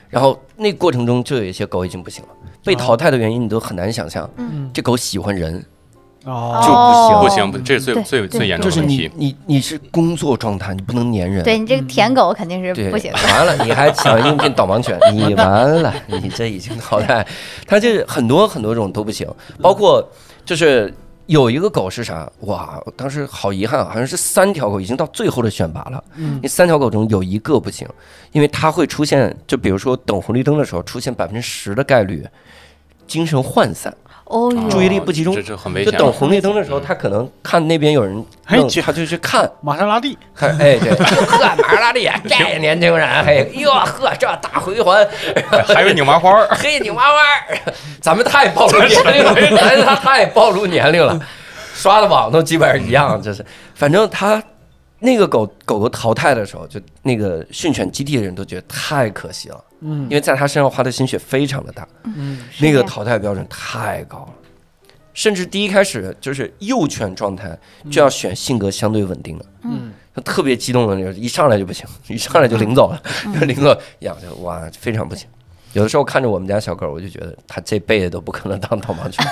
[0.09, 2.29] 然后那过程中就有一些狗已经不行了，
[2.65, 4.29] 被淘汰的原因你都很难想象。
[4.35, 4.69] 嗯。
[4.73, 5.63] 这狗喜欢人，
[6.25, 9.09] 哦就不行不行，不，这是最最最严重的问题。
[9.15, 11.43] 你你是工作状态，你不能粘人。
[11.43, 13.19] 对你这个舔狗肯定是，不行的。
[13.29, 17.25] 完了，你还想应聘导盲犬， 你完了，你这已经淘汰。
[17.67, 19.27] 它这很多很多种都不行，
[19.61, 20.03] 包括
[20.43, 20.91] 就是
[21.27, 22.27] 有一个狗是啥？
[22.41, 27.87] 哇，当时好遗憾啊，好像是三条狗已经到最后的选拔了，嗯那三条狗中有一个不行，
[28.31, 32.25] 因为它会出现，就比如说等红绿灯的时候出现百分之十的概率
[33.07, 33.95] 精神涣散，
[34.25, 35.35] 哦，注意力不集中。
[35.35, 36.11] 这这很危就等。
[36.11, 38.57] 红绿灯的时候，他可能看那边有人他
[38.91, 39.49] 就去看。
[39.61, 45.07] 玛莎拉蒂，看，哎，对， 呵，玛莎拉蒂， 这年轻人， 嘿，哟呵，这大回环，
[45.67, 47.57] 还有拧麻花儿，嘿，拧麻花儿，
[48.01, 51.19] 咱们太暴露年龄了，咱他太暴露年龄了，
[51.75, 53.45] 刷的网都基本上一样，就是，
[53.75, 54.41] 反正他
[54.99, 60.03] 那个狗狗狗淘汰的时候，就那个训犬基地的人都觉得太可惜了，嗯。
[60.03, 64.29] 因为在他身上花的心血非常的大，嗯那个淘汰标准太高了。
[65.13, 67.57] 甚至第一开始就是幼犬状态
[67.89, 69.91] 就要选性格相对稳定的，嗯。
[70.15, 73.01] 就特别激动的那种，一上来就不行， 一上来就领走了，
[73.37, 75.27] 就领走养着，哇，非常不行。
[75.73, 79.25] 有的时候看着我们家小狗，我就觉得它这辈子都不可能当导盲犬。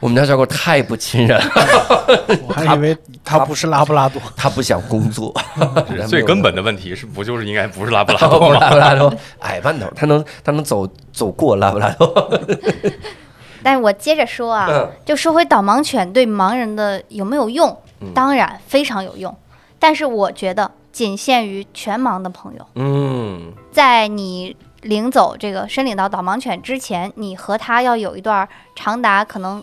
[0.00, 1.52] 我们家小狗太不亲人了，
[2.48, 5.32] 我还以为它不是拉布拉多，它不想工作。
[6.08, 8.58] 最根本的问题是不就是应该不是拉布拉不多吗？
[8.58, 12.40] 拉布拉多矮半头，它能它能走走过拉布拉多。
[13.62, 17.68] 但是我接着说啊，嗯就说回导盲犬对盲人的有没有用？
[18.00, 19.36] 嗯当然非常有用，
[19.78, 22.66] 但是我觉得仅限于全盲的朋友。
[22.76, 29.62] 嗯在你领走这个申领到导盲犬之前，你和它要有一段长达可能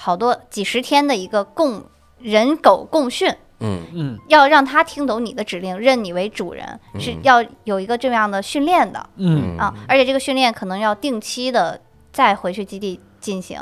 [0.00, 1.82] 好多几十天的一个共
[2.20, 3.28] 人狗共训，
[3.58, 3.82] 嗯。
[3.92, 4.18] 嗯。
[4.28, 7.18] 要让他听懂你的指令，认你为主人，是嗯。
[7.24, 9.04] 要有一个这样的训练的。
[9.16, 9.58] 嗯。
[9.58, 11.80] 啊，而且这个训练可能要定期的
[12.12, 13.58] 再回去基地进行。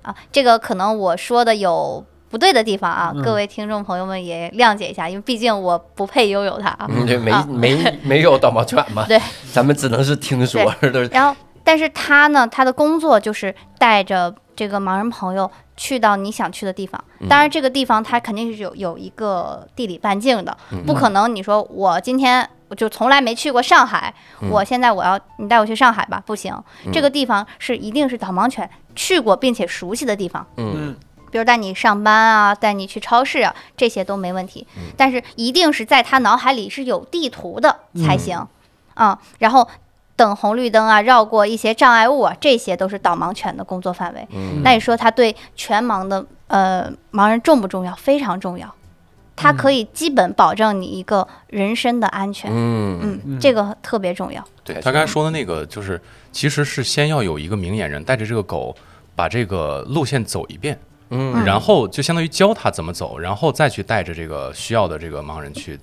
[0.00, 0.14] 啊。
[0.32, 3.22] 这个可能我说的有不对的地方啊，嗯。
[3.22, 6.86] 各位听众朋友们也谅解一下，因为毕竟我不配拥有它啊。
[6.88, 7.46] 嗯，对没啊。
[7.46, 9.04] 没没有导盲犬嘛？
[9.06, 9.20] 对，
[9.52, 17.02] 咱们只能是听说，都是然后但是他呢，他的工作就是带着这个盲人朋友去到你想去的地方。
[17.28, 20.56] 当然，这个地方它肯定是有有一个地理半径的，
[20.86, 24.14] 不可能你说我今天我就从来没去过上海，
[24.50, 26.54] 我现在我要你带我去上海吧，不行，
[26.92, 30.46] 这个地方是一定是导盲犬去过并且熟悉的地方。
[30.56, 30.94] 嗯
[31.30, 34.64] 比如带你上班啊，带你去超市啊，这些都没问题。
[34.96, 38.46] 但是一定是在他脑海里是有地图的才行，
[38.94, 39.68] 啊，然后
[40.16, 44.26] 等红绿灯啊，绕过一些障碍物啊，这些都是导盲犬的工作范围。
[44.32, 47.94] 嗯那你说它对全盲的呃盲人重不重要？
[47.96, 48.72] 非常重要，
[49.34, 52.50] 它可以基本保证你一个人身的安全。
[52.52, 54.44] 嗯嗯，这个特别重要。
[54.62, 56.00] 对他刚才说的那个，就是
[56.32, 58.74] 其实是先要有一个明眼人带着这个狗
[59.14, 60.78] 把这个路线走一遍，
[61.10, 65.78] 嗯然后就相当于教他怎么走，然后再去带着这个需要的这个盲人去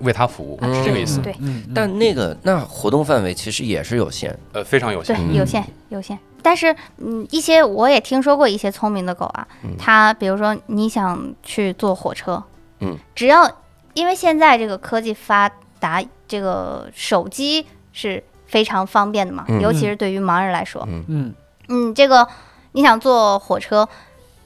[0.00, 1.20] 为他服务，是这个意思。
[1.20, 1.34] 对。
[1.74, 5.16] 但那个那活动范围其实也是有限，呃，非常有限。
[5.16, 6.18] 对限。，有限有限。
[6.42, 9.46] 但是，嗯，一些我也听说过一些聪明的狗啊，
[9.76, 12.42] 它比如说你想去坐火车，
[12.80, 13.50] 嗯，只要
[13.94, 19.60] 因为现在这个科技发达，这个手机是非常方便的嘛，嗯。
[19.60, 21.34] 尤其是对于盲人来说，嗯。
[21.68, 22.26] 嗯，这个
[22.72, 23.86] 你想坐火车，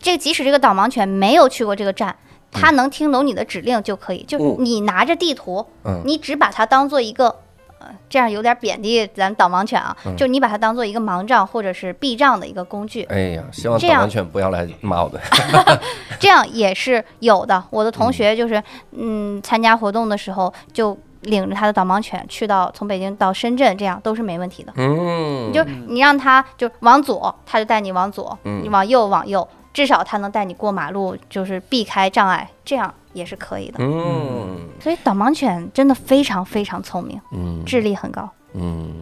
[0.01, 2.17] 这即使这个导盲犬没有去过这个站，
[2.53, 4.23] 它能听懂你的指令就可以。
[4.25, 7.35] 就嗯你拿着地图，嗯你只把它当做一个，
[7.79, 15.21] 呃，这样有点贬低咱导盲犬啊，嗯就你把它当做一个盲杖或者是避障的一个工具，哎呀，希望导盲犬不要来骂我们。
[16.21, 17.65] 这样也是有的。
[17.71, 20.97] 我的同嗯学就是，嗯，参加活动的时候就。
[21.27, 24.73] 领着他的导盲犬去到从北京到深圳，这样都是没问题的。
[24.75, 33.79] 嗯，你就你让他就往左，他就带你往左；嗯你往右，往右，至少它能带你过马路，就是避开障碍，这样也是可以的。
[33.81, 38.29] 嗯所以导盲犬真的非常非常聪明，嗯智力很高。
[38.55, 38.93] 嗯，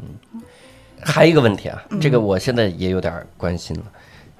[1.02, 3.84] 还有一个问题啊，嗯这个我现在也有点关心了。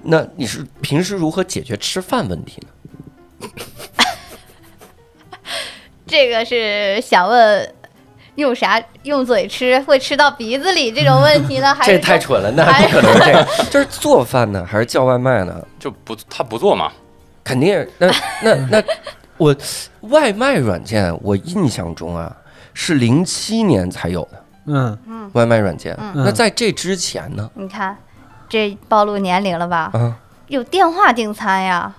[0.03, 3.47] 那你是平时如何解决吃饭问题呢？
[6.07, 7.75] 这个是想问
[8.41, 11.73] 用啥用嘴吃会吃到鼻子里这种问题呢？
[11.73, 15.65] 还这是这太蠢了，那还不可能这样，就是做饭呢，还是叫外卖呢？
[15.79, 16.91] 就不他不做嘛，
[17.43, 18.07] 肯定那
[18.41, 18.83] 那那
[19.37, 19.55] 我
[20.01, 22.35] 外卖软件，我印象中啊
[22.73, 25.95] 是零七年才有的嗯嗯外卖软件。
[25.99, 27.49] 嗯那在这之前呢？
[27.53, 27.97] 你看，
[28.49, 29.91] 这暴露年龄了吧？
[29.93, 30.13] 嗯
[30.47, 31.93] 有电话订餐呀。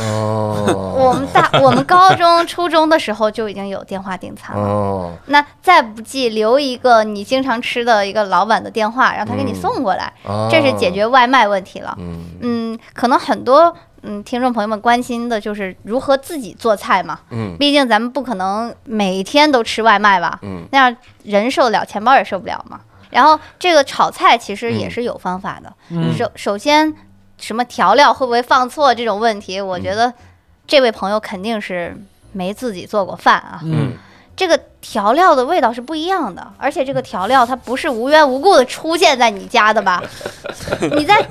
[0.00, 0.92] 哦。
[0.96, 4.62] 我们大我们高中、初中的时候就已经有电话订餐了。
[4.62, 5.12] 哦。
[5.26, 11.96] 那再不济留一个你经常吃的一个老板的电话，让他给你送过来，哦，这是解决外卖问题了。
[11.98, 12.24] 嗯。
[12.40, 17.20] 嗯，可能很多嗯听众朋友们关心的就是如何自己做菜嘛。
[17.30, 17.56] 嗯。
[17.58, 20.64] 毕竟咱们不可能每天都吃外卖吧，嗯。
[20.72, 22.80] 那样人受得了，钱包也受不了嘛。
[23.10, 24.90] 然后这个炒菜其实也嗯。
[24.90, 26.14] 是有方法的，嗯。
[26.16, 26.92] 首首先
[27.44, 30.10] 什么调料会不会放错这种问题，我觉得
[30.66, 31.94] 这位朋友肯定是
[32.32, 33.60] 没自己做过饭啊。
[33.64, 33.92] 嗯
[34.36, 40.02] 这个调料的味道是不一样的，而且这个调料它不是无缘无故的出现在你家的吧？
[40.96, 41.24] 你在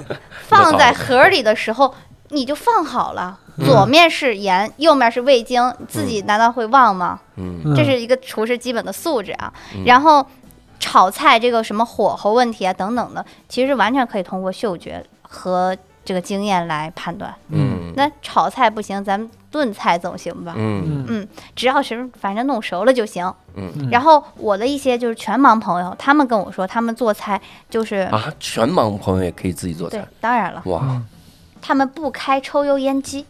[0.47, 1.93] 放在盒里的时候，
[2.29, 7.19] 你就放好了，左面是盐，右面是味精，自己难道会忘吗？
[7.35, 9.51] 嗯嗯这是一个厨师基本的素质啊。
[9.85, 10.25] 然后
[10.79, 15.75] 炒菜这个什么火候问题啊等等的，其实完全可以通过嗅觉和
[16.05, 17.33] 这个经验来判断。
[17.49, 17.93] 嗯。
[17.95, 20.53] 那炒菜不行，咱们炖菜总行吧？
[20.57, 20.83] 嗯。
[20.85, 21.05] 嗯。
[21.09, 23.31] 嗯，只要是反正弄熟了就行。
[23.55, 23.89] 嗯。
[23.91, 27.39] 然后我的一些就是全盲朋友，他们跟我说，他们做菜
[27.69, 31.01] 就是、啊，全盲朋友也可以自己做对菜，，当然了，哇，
[31.61, 33.25] 他们不开抽油烟机，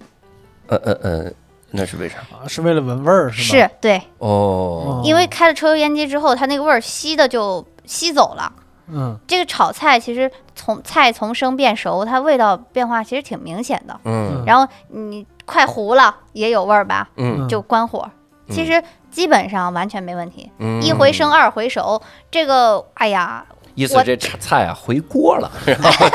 [0.67, 1.32] 呃呃呃，
[1.71, 2.19] 那是为啥？
[2.32, 3.67] 啊是为了闻味儿是吗？
[3.67, 8.51] 是对，哦，因为开了抽油烟机之后，它那个味儿吸的就吸走了。
[8.93, 13.99] 嗯这个炒菜其实从菜从生变熟，它味道变化其实挺明显的。
[14.05, 18.09] 嗯然后你快糊了也有味儿吧，嗯就关火。
[18.49, 22.01] 其实基本上完全没问题，嗯，一回生二回熟。
[22.29, 26.07] 这个哎呀，意思这菜啊回锅了， 然后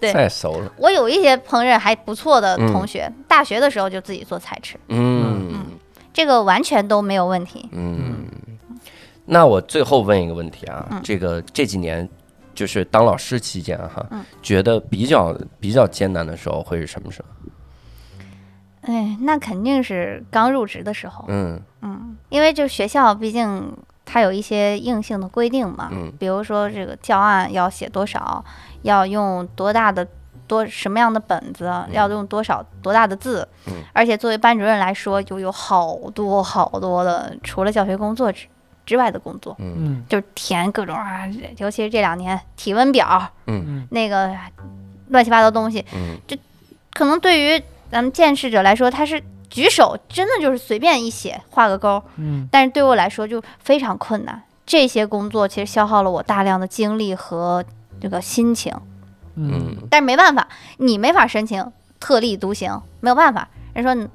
[0.00, 5.66] 对菜熟了，我有一些烹饪还不错的同学，大学的时候就自己做菜吃，嗯
[6.12, 7.68] 这个完全都没有问题。
[7.72, 8.24] 嗯。
[9.30, 11.00] 那我最后问一个问题啊，嗯。
[11.04, 12.08] 这个这几年
[12.54, 17.28] 就是当老师期间哈嗯，觉得比较比较艰难的时候会是什么时候？
[18.82, 21.60] 哎，那肯定是刚入职的时候，嗯。
[21.82, 23.76] 嗯，因为就学校毕竟
[24.06, 26.10] 它有一些硬性的规定嘛，嗯。
[26.18, 28.42] 比如说这个教案要写多少，
[28.82, 30.08] 要用多大的
[30.46, 33.74] 多什么样的本子，要用多少多大的字，嗯。
[33.92, 38.46] 而且作为班主任来说，就有好多好多的，除了教学工作之
[38.88, 39.74] 之外的工作，嗯。
[39.76, 40.04] 嗯。
[40.08, 41.28] 就是填各种啊，
[41.58, 43.86] 尤其是这两年体温表嗯。
[43.90, 44.34] 那个
[45.08, 46.16] 乱七八糟东西，嗯。
[46.94, 52.48] 可能对于咱们见识者来说，他是举手真的就是随便一写画个勾，嗯。
[52.50, 54.42] 但是对我来说就非常困难。
[54.66, 57.64] 这些工作其实消耗了我大量的精力和
[58.00, 58.74] 这个心情，
[59.36, 59.88] 嗯嗯。
[59.90, 63.48] 但是没办法，你没法申请特立独行，没有办法。
[63.74, 64.08] 人说你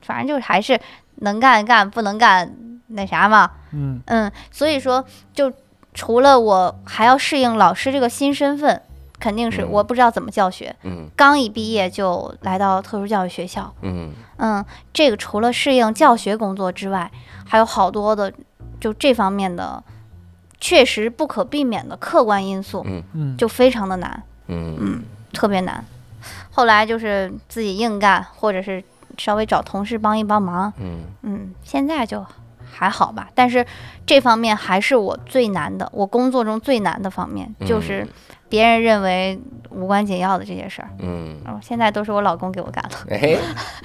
[0.00, 0.80] 反正就是还是
[1.16, 2.54] 能干干，不能干
[2.88, 3.50] 那啥嘛。
[3.72, 5.52] 嗯嗯，所以说就
[5.94, 8.80] 除了我还要适应老师这个新身份，
[9.18, 10.74] 肯定是嗯我不知道怎么教学。
[10.84, 17.10] 嗯刚一毕业就来到特殊教育学校，嗯嗯，这个除了适应教学工作之外，
[17.46, 18.32] 还有好多的
[18.80, 19.82] 就这方面的
[20.60, 25.84] 确实不可避免的客观因素，嗯嗯，就非常的难，嗯特别难。
[26.50, 28.82] 后来就是自己硬干，或者是
[29.16, 32.24] 稍微找同事帮一帮忙，嗯嗯，现在就
[32.70, 33.28] 还好吧。
[33.34, 33.64] 但是
[34.06, 38.06] 这方面还是我最难的，我工作中最难的方面，就是
[38.48, 39.38] 别人认为
[39.70, 42.90] 无关紧要的这些事儿，嗯，哦，现在都是我老公给我干了。
[43.10, 43.36] 哎，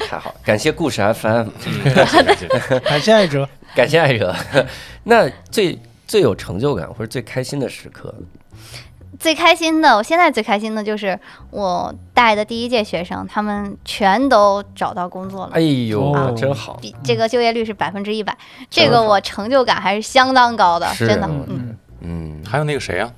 [0.08, 3.50] 太好，感谢故事 FM，嗯 感谢感谢感谢艾哲。
[3.76, 4.36] 感谢艾哲。
[5.04, 5.78] 那最
[6.08, 8.14] 最有成就感或者最开心的时刻，
[9.20, 11.18] 最开心的，我现在最开心的就是
[11.51, 15.51] 我带的第一届学生，他们全都找到工作了。
[15.53, 16.34] 哎，呦，哦。
[16.36, 18.36] 真好，比这个就业率是百分之一百，
[18.70, 21.28] 这个我成就感还是相当高的，真的。
[21.28, 22.43] 嗯嗯，嗯。
[22.45, 23.11] 还有那个谁呀、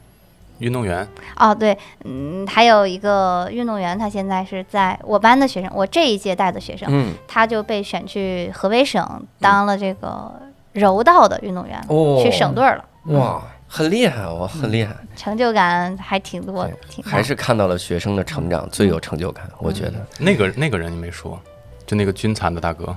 [0.59, 1.07] 运动员。
[1.37, 7.13] 哦对，嗯，还有一个运动员，他现在是在我班的学生，我这一届带的学生，嗯。
[7.27, 10.31] 他就被选去河北省当了这个
[10.73, 12.85] 柔道的运动员，哦，去省队儿了，
[13.17, 19.93] 哇，很厉害，我，很厉害，成就感还挺多的，挺还是看到了学生的成长最有成就感，我觉得。
[20.19, 21.39] 那个那个人你没说，
[21.85, 22.95] 就那个军残的大哥，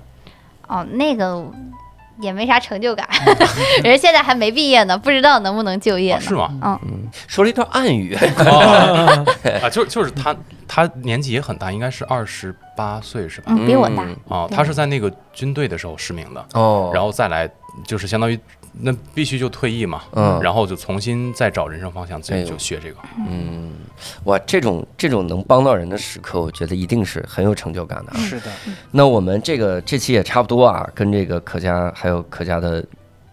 [0.69, 1.43] 哦，那个
[2.21, 3.09] 也没啥成就感，
[3.83, 6.49] 人现在还没毕业呢，不知道能不能就业是吗？
[6.63, 9.25] 嗯，说了一段暗语，哦
[9.63, 13.53] 啊，就就是他他年纪也很大，应该是二十八岁是吧？
[13.57, 14.03] 嗯，比我大。
[14.03, 14.17] 嗯。
[14.29, 17.49] 啊，他是在那个军队的时候失明的，哦，然后再来
[17.87, 18.39] 就是相当于
[18.81, 20.41] 那必须就退役嘛，嗯。
[20.43, 22.97] 然后就重新再找人生方向，自己就学这个。
[23.29, 23.73] 嗯，
[24.25, 28.19] 哇，这种这种能帮到人的时刻，我觉得一定是很有成就感的啊。
[28.19, 28.51] 是的，
[28.91, 32.85] 那我们这个这期也差不多啊，跟这个可家还有可家的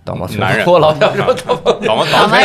[0.04, 0.66] 导盲男人。
[0.70, 2.36] 我老想说导盲导盲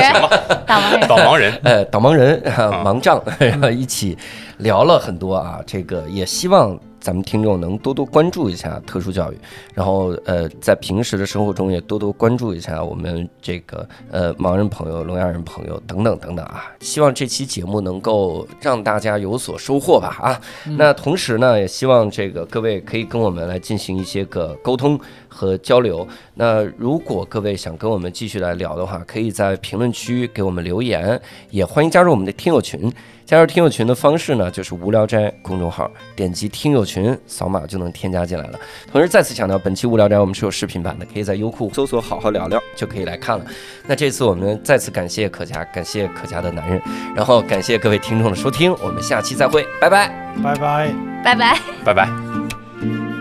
[0.67, 1.61] 导盲人导盲人。
[1.65, 2.43] 呃，导盲人、
[2.85, 4.17] 盲杖，然 后一起
[4.59, 5.61] 聊了很多啊。
[5.67, 9.39] 这个也希望咱们听众能多多关注一下特殊教育，
[9.75, 16.71] 然后呃，在平时的生活中也多多关注一下我们这个呃盲人朋友、聋哑人朋友等等等等啊。
[16.81, 20.41] 希望这期节目能够让大家有所收获吧啊。
[20.77, 25.01] 那同时呢，也希望这个各位可以跟我们来进行一些个沟通
[25.31, 26.07] 和交流。
[26.35, 31.19] 那如果各位想跟我们继续来聊的话，可以在评论区给我们留言，
[31.49, 32.93] 也欢迎加入我们的听友群。
[33.25, 38.59] 加入听友群的方式呢，就是无聊斋公众号，点击听友群，扫码就能添加进来了。
[38.91, 43.45] 同时再次强调，本期无聊斋我们是有视频版的，可以在优酷搜索“好好聊聊”就可以来看了。
[43.87, 46.83] 那这次我们再次感谢可嘉，感谢可嘉的男人，
[47.15, 50.09] 然后感谢各位听众的收听，我们下期再会，拜拜。
[50.43, 50.93] 拜拜。
[51.23, 51.59] 拜拜。
[51.85, 53.20] 拜拜。